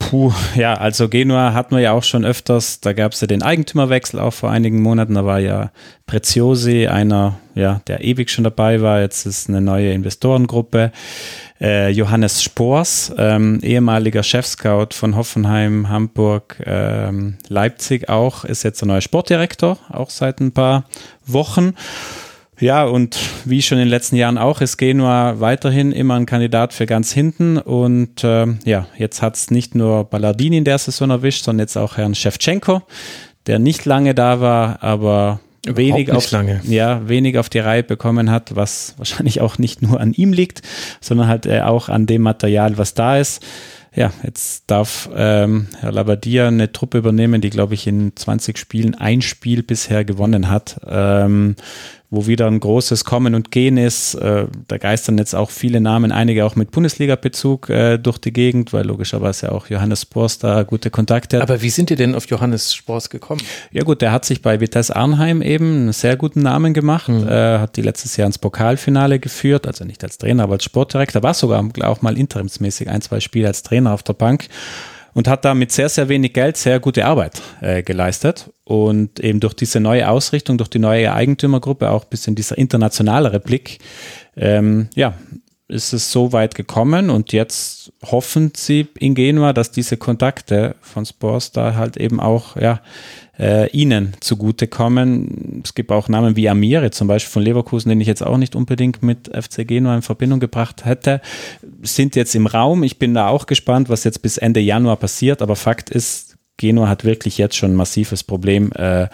[0.01, 3.43] Puh, ja, also Genua hatten wir ja auch schon öfters, da gab es ja den
[3.43, 5.71] Eigentümerwechsel auch vor einigen Monaten, da war ja
[6.07, 10.91] Preziosi einer, ja, der ewig schon dabei war, jetzt ist eine neue Investorengruppe.
[11.61, 18.87] Äh, Johannes Spors, ähm, ehemaliger Chefscout von Hoffenheim, Hamburg, ähm, Leipzig auch, ist jetzt der
[18.87, 20.85] neue Sportdirektor, auch seit ein paar
[21.27, 21.75] Wochen.
[22.61, 26.73] Ja, und wie schon in den letzten Jahren auch, ist Genua weiterhin immer ein Kandidat
[26.73, 27.57] für ganz hinten.
[27.57, 31.75] Und äh, ja, jetzt hat es nicht nur Ballardini in der Saison erwischt, sondern jetzt
[31.75, 32.83] auch Herrn Shevchenko,
[33.47, 36.61] der nicht lange da war, aber wenig auf, lange.
[36.63, 40.61] Ja, wenig auf die Reihe bekommen hat, was wahrscheinlich auch nicht nur an ihm liegt,
[41.01, 43.43] sondern halt äh, auch an dem Material, was da ist.
[43.93, 48.95] Ja, jetzt darf ähm, Herr Labadia eine Truppe übernehmen, die, glaube ich, in 20 Spielen
[48.95, 50.79] ein Spiel bisher gewonnen hat.
[50.87, 51.57] Ähm,
[52.11, 54.15] wo wieder ein großes Kommen und Gehen ist.
[54.15, 58.73] Äh, da geistern jetzt auch viele Namen, einige auch mit Bundesliga-Bezug äh, durch die Gegend,
[58.73, 61.43] weil logischerweise auch Johannes Spors da gute Kontakte hat.
[61.43, 63.41] Aber wie sind ihr denn auf Johannes Spors gekommen?
[63.71, 67.29] Ja gut, der hat sich bei Vitesse Arnheim eben einen sehr guten Namen gemacht, mhm.
[67.29, 71.23] äh, hat die letztes Jahr ins Pokalfinale geführt, also nicht als Trainer, aber als Sportdirektor,
[71.23, 74.49] war sogar auch mal interimsmäßig ein, zwei Spiele als Trainer auf der Bank
[75.13, 78.51] und hat da mit sehr, sehr wenig Geld sehr gute Arbeit äh, geleistet.
[78.63, 83.39] Und eben durch diese neue Ausrichtung, durch die neue Eigentümergruppe, auch ein bisschen dieser internationalere
[83.39, 83.79] Blick,
[84.37, 85.13] ähm, ja,
[85.67, 91.05] ist es so weit gekommen und jetzt hoffen sie in Genua, dass diese Kontakte von
[91.05, 92.81] Spors da halt eben auch, ja,
[93.39, 95.61] äh, ihnen zugutekommen.
[95.63, 98.55] Es gibt auch Namen wie Amire zum Beispiel von Leverkusen, den ich jetzt auch nicht
[98.55, 101.21] unbedingt mit FC Genua in Verbindung gebracht hätte,
[101.81, 102.83] sind jetzt im Raum.
[102.83, 106.87] Ich bin da auch gespannt, was jetzt bis Ende Januar passiert, aber Fakt ist, Genua
[106.87, 109.07] hat wirklich jetzt schon ein massives Problem, äh,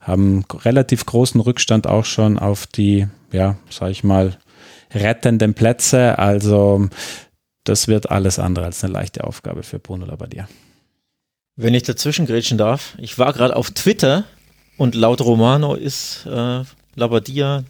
[0.00, 4.36] haben relativ großen Rückstand auch schon auf die, ja, sag ich mal,
[4.94, 6.18] rettenden Plätze.
[6.18, 6.88] Also
[7.64, 10.48] das wird alles andere als eine leichte Aufgabe für Bruno Labbadia.
[11.58, 14.24] Wenn ich dazwischen grätschen darf, ich war gerade auf Twitter
[14.76, 17.64] und laut Romano ist äh, Labadia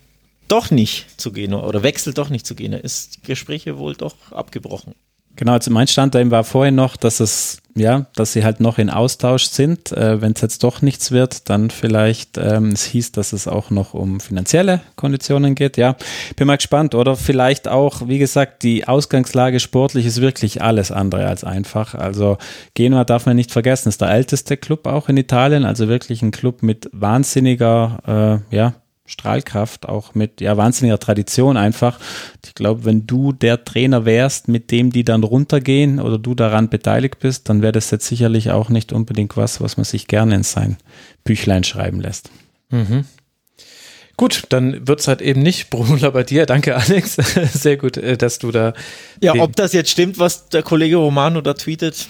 [0.49, 2.81] doch nicht zu Genua oder wechselt doch nicht zu Genua.
[2.81, 4.97] Ist Gespräche wohl doch abgebrochen.
[5.37, 8.79] Genau, also mein Stand da war vorhin noch, dass es, ja, dass sie halt noch
[8.79, 9.93] in Austausch sind.
[9.93, 13.69] Äh, Wenn es jetzt doch nichts wird, dann vielleicht, ähm, es hieß, dass es auch
[13.69, 15.77] noch um finanzielle Konditionen geht.
[15.77, 15.95] Ja,
[16.37, 16.95] bin mal gespannt.
[16.95, 21.95] Oder vielleicht auch, wie gesagt, die Ausgangslage sportlich ist wirklich alles andere als einfach.
[21.95, 22.39] Also
[22.73, 26.31] Genua darf man nicht vergessen, ist der älteste Club auch in Italien, also wirklich ein
[26.31, 28.73] Club mit wahnsinniger, äh, ja,
[29.07, 31.99] Strahlkraft, auch mit ja wahnsinniger Tradition einfach.
[32.45, 36.69] Ich glaube, wenn du der Trainer wärst, mit dem die dann runtergehen oder du daran
[36.69, 40.35] beteiligt bist, dann wäre das jetzt sicherlich auch nicht unbedingt was, was man sich gerne
[40.35, 40.77] in sein
[41.25, 42.31] Büchlein schreiben lässt.
[42.71, 43.05] Mhm.
[44.17, 46.47] Gut, dann wird es halt eben nicht Bruno bei dir.
[46.47, 47.15] Danke, Alex.
[47.53, 48.73] Sehr gut, äh, dass du da.
[49.23, 52.09] Ja, ob das jetzt stimmt, was der Kollege Romano da tweetet,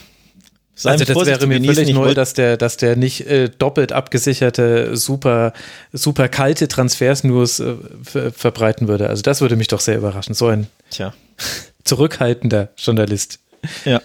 [0.79, 4.95] Sei also das wäre mir völlig neu, dass der, dass der nicht äh, doppelt abgesicherte,
[4.95, 5.55] super,
[5.95, 9.09] super kalte Transfers-News äh, verbreiten würde.
[9.09, 10.35] Also das würde mich doch sehr überraschen.
[10.35, 11.15] So ein Tja.
[11.85, 13.41] zurückhaltender Journalist.
[13.87, 14.03] Ja.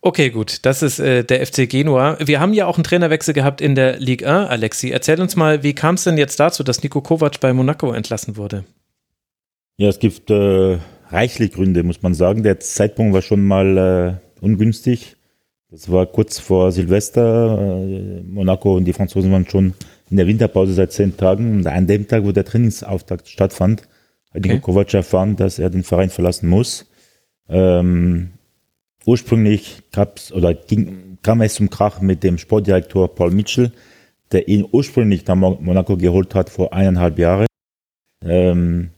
[0.00, 0.64] Okay, gut.
[0.64, 2.18] Das ist äh, der FC Genua.
[2.20, 4.90] Wir haben ja auch einen Trainerwechsel gehabt in der Ligue 1, Alexi.
[4.90, 8.36] Erzähl uns mal, wie kam es denn jetzt dazu, dass Nico Kovac bei Monaco entlassen
[8.36, 8.64] wurde?
[9.76, 12.44] Ja, es gibt äh, reichlich Gründe, muss man sagen.
[12.44, 15.16] Der Zeitpunkt war schon mal äh, ungünstig.
[15.74, 17.58] Das war kurz vor Silvester.
[17.58, 19.74] Äh, Monaco und die Franzosen waren schon
[20.08, 21.50] in der Winterpause seit zehn Tagen.
[21.52, 23.82] Und an dem Tag, wo der Trainingsauftakt stattfand,
[24.32, 24.60] hat okay.
[24.60, 26.86] Kovac erfahren, dass er den Verein verlassen muss.
[27.48, 28.34] Ähm,
[29.04, 33.72] ursprünglich gab's oder ging, kam es zum Krach mit dem Sportdirektor Paul Mitchell,
[34.30, 37.48] der ihn ursprünglich nach Monaco geholt hat vor eineinhalb Jahren.
[38.24, 38.90] Ähm,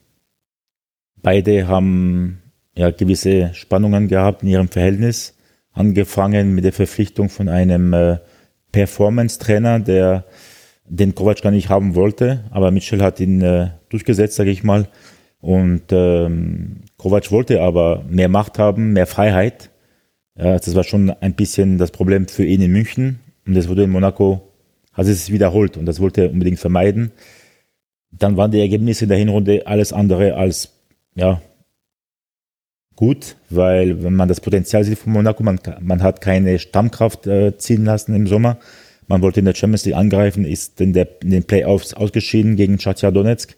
[1.22, 2.42] beide haben
[2.76, 5.36] ja gewisse Spannungen gehabt in ihrem Verhältnis
[5.76, 8.18] angefangen mit der Verpflichtung von einem äh,
[8.72, 10.24] Performance-Trainer, der
[10.88, 14.88] den Kovac gar nicht haben wollte, aber Mitchell hat ihn äh, durchgesetzt, sage ich mal.
[15.40, 19.70] Und ähm, Kovac wollte aber mehr Macht haben, mehr Freiheit.
[20.36, 23.20] Ja, das war schon ein bisschen das Problem für ihn in München.
[23.46, 24.52] Und das wurde in Monaco,
[24.92, 27.12] hat es wiederholt und das wollte er unbedingt vermeiden.
[28.10, 30.72] Dann waren die Ergebnisse der Hinrunde alles andere als
[31.14, 31.40] ja,
[32.97, 37.57] gut, weil wenn man das Potenzial sieht von Monaco, man, man hat keine Stammkraft äh,
[37.57, 38.59] ziehen lassen im Sommer.
[39.07, 42.78] Man wollte in der Champions League angreifen, ist in, der, in den Playoffs ausgeschieden gegen
[42.78, 43.57] Chatia Donetsk.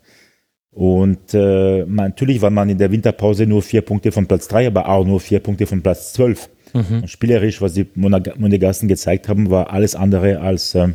[0.71, 4.67] Und äh, man, natürlich war man in der Winterpause nur vier Punkte von Platz drei,
[4.67, 6.51] aber auch nur vier Punkte von Platz zwölf.
[6.75, 7.03] Mhm.
[7.03, 10.89] Und spielerisch, was die Monegassen gezeigt haben, war alles andere als, äh,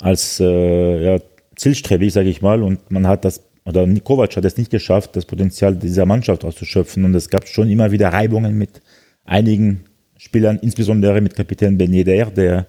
[0.00, 1.20] als äh, ja,
[1.56, 2.62] zielstrebig, sage ich mal.
[2.62, 7.04] Und man hat das oder Kovac hat es nicht geschafft, das Potenzial dieser Mannschaft auszuschöpfen.
[7.04, 8.80] Und es gab schon immer wieder Reibungen mit
[9.24, 9.84] einigen
[10.16, 12.66] Spielern, insbesondere mit Kapitän Ben Yedder, der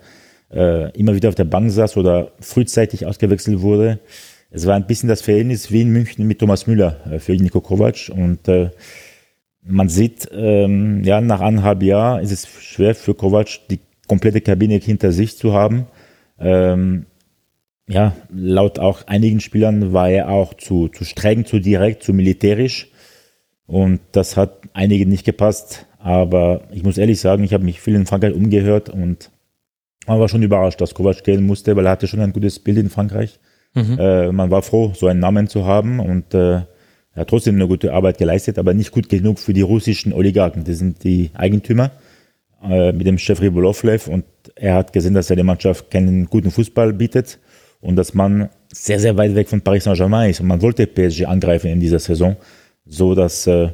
[0.54, 4.00] äh, immer wieder auf der Bank saß oder frühzeitig ausgewechselt wurde.
[4.50, 7.62] Es war ein bisschen das Verhältnis wie in München mit Thomas Müller äh, für Niko
[7.62, 8.12] Kovac.
[8.14, 8.70] Und äh,
[9.64, 14.76] man sieht, ähm, ja, nach anderthalb Jahren ist es schwer für Kovac, die komplette Kabine
[14.76, 15.88] hinter sich zu haben.
[16.38, 17.06] Ähm,
[17.88, 22.90] ja, laut auch einigen Spielern war er auch zu, zu streng, zu direkt, zu militärisch.
[23.66, 25.88] Und das hat einigen nicht gepasst.
[26.00, 29.32] Aber ich muss ehrlich sagen, ich habe mich viel in Frankreich umgehört und
[30.08, 32.78] man war schon überrascht, dass Kovac gehen musste, weil er hatte schon ein gutes Bild
[32.78, 33.40] in Frankreich.
[33.74, 33.98] Mhm.
[34.00, 36.64] Äh, man war froh, so einen Namen zu haben und äh,
[37.14, 40.64] er hat trotzdem eine gute Arbeit geleistet, aber nicht gut genug für die russischen Oligarchen.
[40.64, 41.92] Das sind die Eigentümer
[42.64, 44.26] äh, mit dem Chef Ribolovlev und
[44.56, 47.40] er hat gesehen, dass er der Mannschaft keinen guten Fußball bietet
[47.82, 50.40] und dass man sehr, sehr weit weg von Paris Saint-Germain ist.
[50.40, 52.38] Und man wollte PSG angreifen in dieser Saison,
[52.86, 53.70] so dass äh,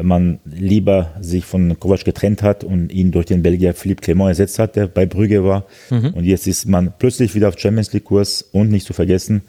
[0.00, 4.58] man lieber sich von Kovac getrennt hat und ihn durch den Belgier Philippe Clement ersetzt
[4.58, 5.66] hat, der bei Brügge war.
[5.90, 6.14] Mhm.
[6.14, 9.42] Und jetzt ist man plötzlich wieder auf Champions League Kurs und nicht zu vergessen,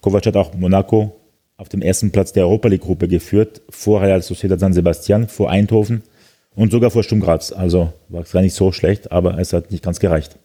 [0.00, 1.16] Kovac hat auch Monaco
[1.56, 5.50] auf dem ersten Platz der Europa League Gruppe geführt, vor Real Sociedad San Sebastian, vor
[5.50, 6.02] Eindhoven
[6.54, 7.50] und sogar vor Sturm Graz.
[7.50, 10.38] Also war es gar nicht so schlecht, aber es hat nicht ganz gereicht.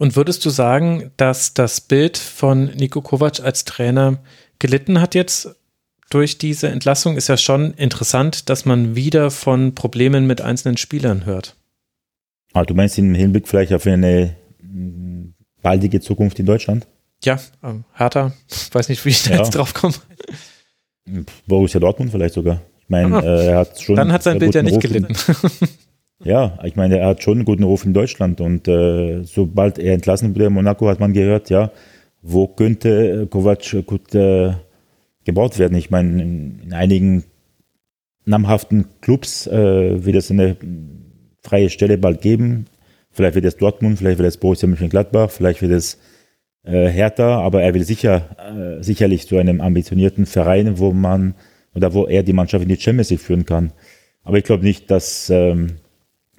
[0.00, 4.18] Und würdest du sagen, dass das Bild von Nico Kovac als Trainer
[4.58, 5.56] gelitten hat jetzt
[6.08, 7.18] durch diese Entlassung?
[7.18, 11.54] Ist ja schon interessant, dass man wieder von Problemen mit einzelnen Spielern hört.
[12.54, 14.36] Ah, du meinst im Hinblick vielleicht auf eine
[15.60, 16.86] baldige Zukunft in Deutschland?
[17.22, 18.32] Ja, ähm, Hertha,
[18.72, 19.36] weiß nicht, wie ich da ja.
[19.36, 19.92] jetzt drauf komme.
[21.46, 22.62] Borussia Dortmund vielleicht sogar.
[22.78, 23.96] Ich meine, ah, äh, er hat schon.
[23.96, 25.14] Dann hat sein Bild ja nicht Ruf gelitten.
[26.22, 29.94] Ja, ich meine, er hat schon einen guten Ruf in Deutschland und äh, sobald er
[29.94, 31.70] entlassen wurde in Monaco, hat man gehört, ja,
[32.20, 34.52] wo könnte Kovac gut äh,
[35.24, 35.78] gebaut werden.
[35.78, 37.24] Ich meine, in, in einigen
[38.26, 40.56] namhaften Clubs äh, wird es eine
[41.42, 42.66] freie Stelle bald geben.
[43.10, 45.98] Vielleicht wird es Dortmund, vielleicht wird es Borussia Mönchengladbach, vielleicht wird es
[46.64, 48.36] äh, Hertha, aber er will sicher
[48.78, 51.34] äh, sicherlich zu einem ambitionierten Verein, wo man
[51.74, 53.72] oder wo er die Mannschaft in die Champions League führen kann.
[54.22, 55.78] Aber ich glaube nicht, dass ähm,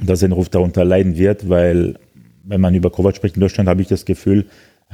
[0.02, 1.96] dass sein Ruf darunter leiden wird, weil
[2.44, 4.46] wenn man über Kovac spricht in Deutschland, habe ich das Gefühl,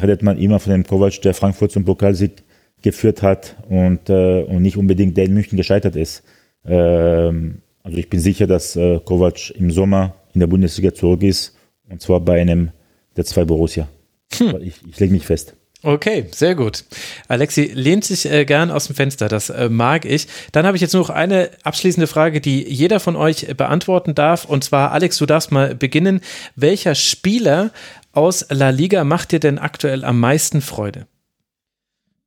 [0.02, 2.44] redet man immer von dem Kovac, der Frankfurt zum Pokalsieg
[2.82, 6.24] geführt hat und, äh, und nicht unbedingt der in München gescheitert ist.
[6.66, 11.58] Ähm, also ich bin sicher, dass äh, Kovac im Sommer in der Bundesliga zurück ist
[11.90, 12.70] und zwar bei einem
[13.16, 13.88] der zwei Borussia.
[14.34, 14.62] Hm.
[14.62, 15.56] Ich, ich lege mich fest.
[15.84, 16.86] Okay, sehr gut.
[17.28, 20.28] Alexi lehnt sich äh, gern aus dem Fenster, das äh, mag ich.
[20.52, 24.46] Dann habe ich jetzt noch eine abschließende Frage, die jeder von euch beantworten darf.
[24.46, 26.22] Und zwar, Alex, du darfst mal beginnen.
[26.56, 27.72] Welcher Spieler
[28.12, 31.06] aus La Liga macht dir denn aktuell am meisten Freude?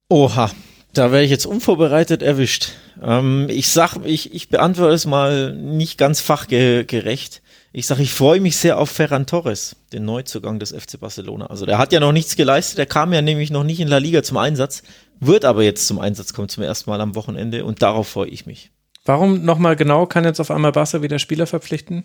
[0.09, 0.53] Oha,
[0.93, 2.73] da wäre ich jetzt unvorbereitet erwischt.
[3.03, 7.43] Ähm, ich sag, ich, ich beantworte es mal nicht ganz fachgerecht.
[7.73, 11.47] Ich sage, ich freue mich sehr auf Ferran Torres, den Neuzugang des FC Barcelona.
[11.47, 13.99] Also der hat ja noch nichts geleistet, der kam ja nämlich noch nicht in La
[13.99, 14.83] Liga zum Einsatz,
[15.21, 18.45] wird aber jetzt zum Einsatz kommen zum ersten Mal am Wochenende und darauf freue ich
[18.45, 18.73] mich.
[19.05, 22.05] Warum nochmal genau kann jetzt auf einmal Barca wieder Spieler verpflichten?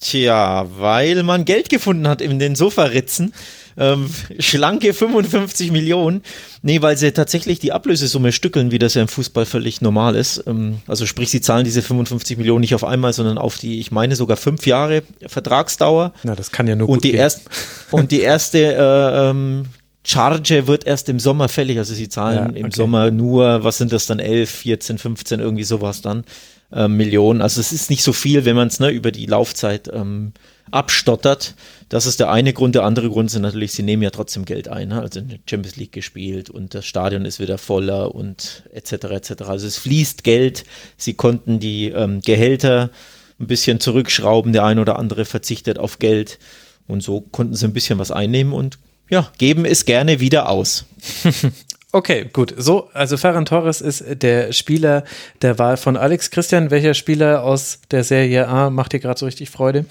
[0.00, 3.34] Tja, weil man Geld gefunden hat in den Sofaritzen.
[3.76, 6.22] Ähm, schlanke 55 Millionen.
[6.62, 10.42] Nee, weil sie tatsächlich die Ablösesumme stückeln, wie das ja im Fußball völlig normal ist.
[10.46, 13.90] Ähm, also sprich, sie zahlen diese 55 Millionen nicht auf einmal, sondern auf die, ich
[13.90, 16.14] meine sogar fünf Jahre Vertragsdauer.
[16.22, 17.20] Na, das kann ja nur und gut die gehen.
[17.20, 17.42] Erst,
[17.90, 19.66] und die erste äh, ähm,
[20.02, 21.76] Charge wird erst im Sommer fällig.
[21.76, 22.60] Also sie zahlen ja, okay.
[22.60, 26.24] im Sommer nur, was sind das dann, 11, 14, 15, irgendwie sowas dann
[26.72, 27.42] äh, Millionen.
[27.42, 30.32] Also es ist nicht so viel, wenn man es ne, über die Laufzeit ähm,
[30.70, 31.54] abstottert.
[31.88, 32.74] Das ist der eine Grund.
[32.74, 34.88] Der andere Grund sind natürlich, sie nehmen ja trotzdem Geld ein.
[34.88, 35.00] Ne?
[35.00, 38.92] Also in der Champions League gespielt und das Stadion ist wieder voller und etc.
[38.92, 39.42] etc.
[39.46, 40.64] Also es fließt Geld.
[40.96, 42.90] Sie konnten die ähm, Gehälter
[43.38, 44.52] ein bisschen zurückschrauben.
[44.52, 46.38] Der eine oder andere verzichtet auf Geld.
[46.86, 50.84] Und so konnten sie ein bisschen was einnehmen und ja, geben es gerne wieder aus.
[51.92, 52.54] Okay, gut.
[52.56, 55.04] So, also Ferran Torres ist der Spieler
[55.42, 56.30] der Wahl von Alex.
[56.30, 59.86] Christian, welcher Spieler aus der Serie A macht dir gerade so richtig Freude?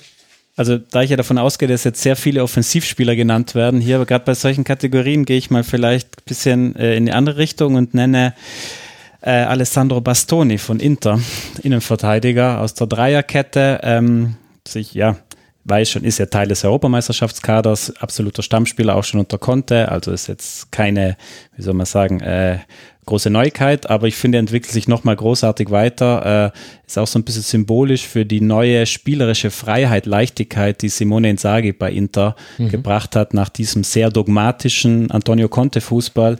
[0.55, 4.05] Also da ich ja davon ausgehe, dass jetzt sehr viele Offensivspieler genannt werden, hier aber
[4.05, 7.75] gerade bei solchen Kategorien gehe ich mal vielleicht ein bisschen äh, in die andere Richtung
[7.75, 8.33] und nenne
[9.21, 11.19] äh, Alessandro Bastoni von Inter,
[11.63, 13.79] Innenverteidiger aus der Dreierkette.
[13.83, 14.35] Ähm,
[14.67, 15.17] sich, ja,
[15.69, 20.27] weiß schon, ist ja Teil des Europameisterschaftskaders, absoluter Stammspieler auch schon unter Conte, also ist
[20.27, 21.17] jetzt keine,
[21.55, 22.59] wie soll man sagen, äh,
[23.09, 26.53] große Neuigkeit, aber ich finde, er entwickelt sich nochmal großartig weiter.
[26.53, 31.31] Äh, ist auch so ein bisschen symbolisch für die neue spielerische Freiheit, Leichtigkeit, die Simone
[31.31, 32.69] Inzaghi bei Inter mhm.
[32.69, 36.37] gebracht hat nach diesem sehr dogmatischen Antonio Conte Fußball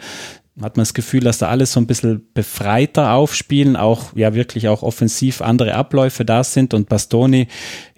[0.61, 4.67] hat man das Gefühl, dass da alles so ein bisschen befreiter aufspielen, auch ja wirklich
[4.67, 6.73] auch offensiv andere Abläufe da sind.
[6.73, 7.47] Und Bastoni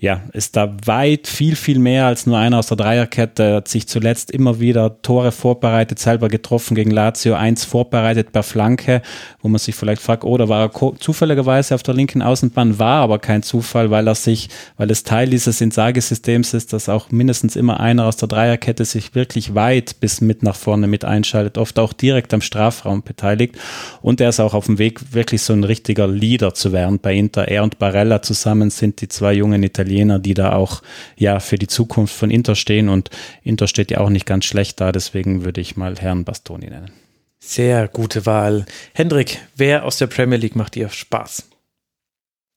[0.01, 3.87] ja, ist da weit viel, viel mehr als nur einer aus der Dreierkette, hat sich
[3.87, 9.01] zuletzt immer wieder Tore vorbereitet, selber getroffen gegen Lazio, eins vorbereitet per Flanke,
[9.41, 13.01] wo man sich vielleicht fragt, oder oh, war er zufälligerweise auf der linken Außenbahn, war
[13.01, 17.55] aber kein Zufall, weil er sich, weil es Teil dieses Insagesystems ist, dass auch mindestens
[17.55, 21.77] immer einer aus der Dreierkette sich wirklich weit bis mit nach vorne mit einschaltet, oft
[21.77, 23.57] auch direkt am Strafraum beteiligt
[24.01, 27.15] und er ist auch auf dem Weg, wirklich so ein richtiger Leader zu werden bei
[27.15, 27.47] Inter.
[27.47, 30.81] Er und Barella zusammen sind die zwei jungen Italiener die da auch
[31.15, 33.09] ja für die Zukunft von Inter stehen und
[33.43, 36.91] Inter steht ja auch nicht ganz schlecht da, deswegen würde ich mal Herrn Bastoni nennen.
[37.39, 38.65] Sehr gute Wahl.
[38.93, 41.49] Hendrik, wer aus der Premier League macht dir Spaß?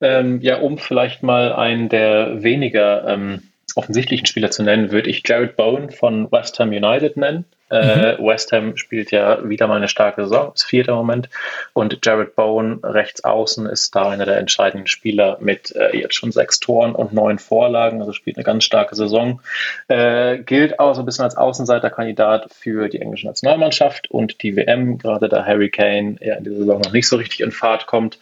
[0.02, 3.42] Ähm, ja, um vielleicht mal einen der weniger ähm,
[3.76, 7.44] offensichtlichen Spieler zu nennen, würde ich Jared Bowen von West Ham United nennen.
[7.70, 8.26] Äh, mhm.
[8.26, 11.28] West Ham spielt ja wieder mal eine starke Saison, ist vierter Moment.
[11.72, 16.30] Und Jared Bowen rechts außen ist da einer der entscheidenden Spieler mit äh, jetzt schon
[16.30, 19.40] sechs Toren und neun Vorlagen, also spielt eine ganz starke Saison.
[19.88, 24.98] Äh, gilt auch so ein bisschen als Außenseiterkandidat für die englische Nationalmannschaft und die WM,
[24.98, 28.18] gerade da Harry Kane ja in dieser Saison noch nicht so richtig in Fahrt kommt.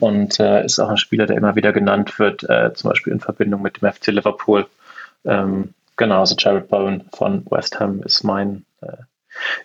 [0.00, 3.20] Und äh, ist auch ein Spieler, der immer wieder genannt wird, äh, zum Beispiel in
[3.20, 4.66] Verbindung mit dem FC Liverpool.
[5.24, 8.64] Ähm, genau, also Jared Bowen von West Ham ist mein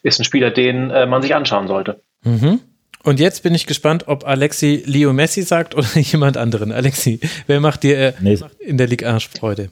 [0.01, 2.01] ist ein Spieler, den äh, man sich anschauen sollte.
[2.23, 2.59] Mhm.
[3.03, 6.71] Und jetzt bin ich gespannt, ob Alexi Leo Messi sagt oder jemand anderen.
[6.71, 8.39] Alexi, wer macht dir äh, nee.
[8.59, 9.69] in der Liga Freude?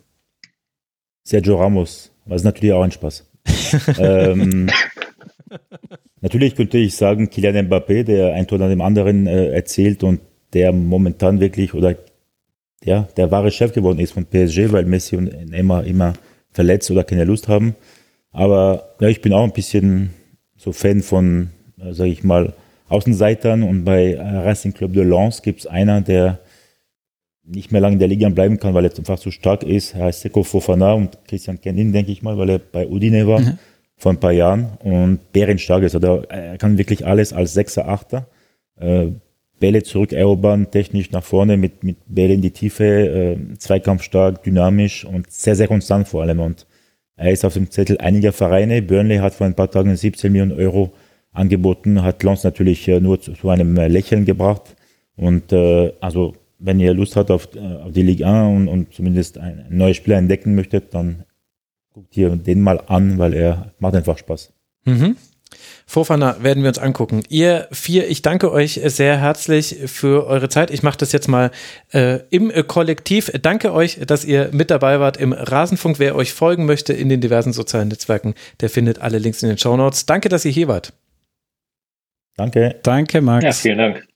[1.23, 2.11] Sergio Ramos.
[2.25, 3.27] Das ist natürlich auch ein Spaß.
[3.99, 4.69] ähm,
[6.21, 10.21] natürlich könnte ich sagen, Kylian Mbappé, der ein Tor nach dem anderen äh, erzählt und
[10.53, 11.95] der momentan wirklich oder
[12.83, 16.13] ja, der wahre Chef geworden ist von PSG, weil Messi und Neymar immer
[16.51, 17.75] verletzt oder keine Lust haben.
[18.31, 20.11] Aber ja, ich bin auch ein bisschen
[20.57, 22.53] so Fan von, äh, sage ich mal,
[22.87, 26.39] Außenseitern und bei Racing Club de Lens gibt es einer, der
[27.43, 29.95] nicht mehr lange in der Liga bleiben kann, weil er einfach zu stark ist.
[29.95, 33.25] Er heißt Seko Fofana und Christian kennt ihn, denke ich mal, weil er bei Udine
[33.27, 33.57] war mhm.
[33.97, 35.95] vor ein paar Jahren und bärenstark ist.
[35.95, 38.27] Also er kann wirklich alles als Sechser, Achter.
[38.79, 39.07] Äh,
[39.59, 45.05] Bälle zurück erobern, technisch nach vorne mit, mit Bälle in die Tiefe, äh, zweikampfstark, dynamisch
[45.05, 46.39] und sehr, sehr konstant vor allem.
[46.39, 46.65] Und
[47.21, 48.81] er ist auf dem Zettel einiger Vereine.
[48.81, 50.91] Burnley hat vor ein paar Tagen 17 Millionen Euro
[51.31, 54.75] angeboten, hat Lons natürlich äh, nur zu, zu, einem äh, Lächeln gebracht.
[55.15, 58.93] Und äh, also, wenn ihr Lust habt auf, äh, auf die Ligue 1 und, und
[58.93, 61.23] zumindest ein neues Spieler entdecken möchtet, dann
[61.93, 64.51] guckt ihr den mal an, weil er macht einfach Spaß.
[64.85, 65.15] Mhm.
[65.85, 67.23] Fofana werden wir uns angucken.
[67.29, 70.71] Ihr vier, ich danke euch sehr herzlich für eure Zeit.
[70.71, 71.51] Ich mache das jetzt mal
[71.93, 73.31] äh, im Kollektiv.
[73.41, 75.99] Danke euch, dass ihr mit dabei wart im Rasenfunk.
[75.99, 79.57] Wer euch folgen möchte in den diversen sozialen Netzwerken, der findet alle Links in den
[79.57, 80.05] Show Notes.
[80.05, 80.93] Danke, dass ihr hier wart.
[82.37, 82.79] Danke.
[82.83, 83.43] Danke, Max.
[83.43, 84.10] Ja, vielen Dank.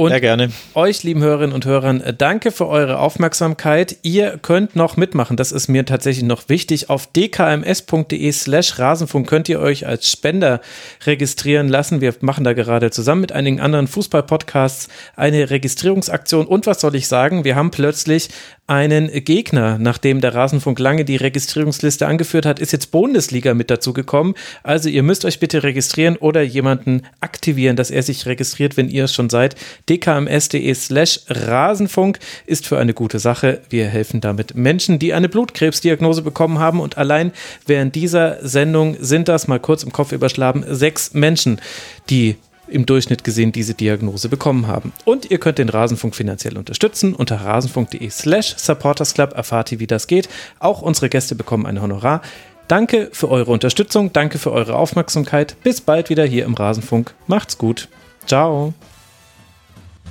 [0.00, 0.50] Und Sehr gerne.
[0.72, 3.98] euch, lieben Hörerinnen und Hörern, danke für eure Aufmerksamkeit.
[4.00, 6.88] Ihr könnt noch mitmachen, das ist mir tatsächlich noch wichtig.
[6.88, 10.62] Auf dkms.de slash Rasenfunk könnt ihr euch als Spender
[11.04, 12.00] registrieren lassen.
[12.00, 16.46] Wir machen da gerade zusammen mit einigen anderen Fußball-Podcasts eine Registrierungsaktion.
[16.46, 17.44] Und was soll ich sagen?
[17.44, 18.30] Wir haben plötzlich
[18.70, 19.78] einen Gegner.
[19.80, 24.34] Nachdem der Rasenfunk lange die Registrierungsliste angeführt hat, ist jetzt Bundesliga mit dazu gekommen.
[24.62, 29.04] Also ihr müsst euch bitte registrieren oder jemanden aktivieren, dass er sich registriert, wenn ihr
[29.04, 29.56] es schon seid.
[29.90, 33.60] dkms.de slash Rasenfunk ist für eine gute Sache.
[33.68, 37.32] Wir helfen damit Menschen, die eine Blutkrebsdiagnose bekommen haben und allein
[37.66, 41.60] während dieser Sendung sind das, mal kurz im Kopf überschlagen, sechs Menschen,
[42.08, 42.36] die
[42.68, 44.92] im Durchschnitt gesehen diese Diagnose bekommen haben.
[45.04, 47.14] Und ihr könnt den Rasenfunk finanziell unterstützen.
[47.14, 50.28] Unter rasenfunk.de slash supportersclub erfahrt ihr, wie das geht.
[50.60, 52.22] Auch unsere Gäste bekommen ein Honorar.
[52.68, 55.56] Danke für eure Unterstützung, danke für eure Aufmerksamkeit.
[55.64, 57.14] Bis bald wieder hier im Rasenfunk.
[57.26, 57.88] Macht's gut.
[58.26, 58.72] Ciao.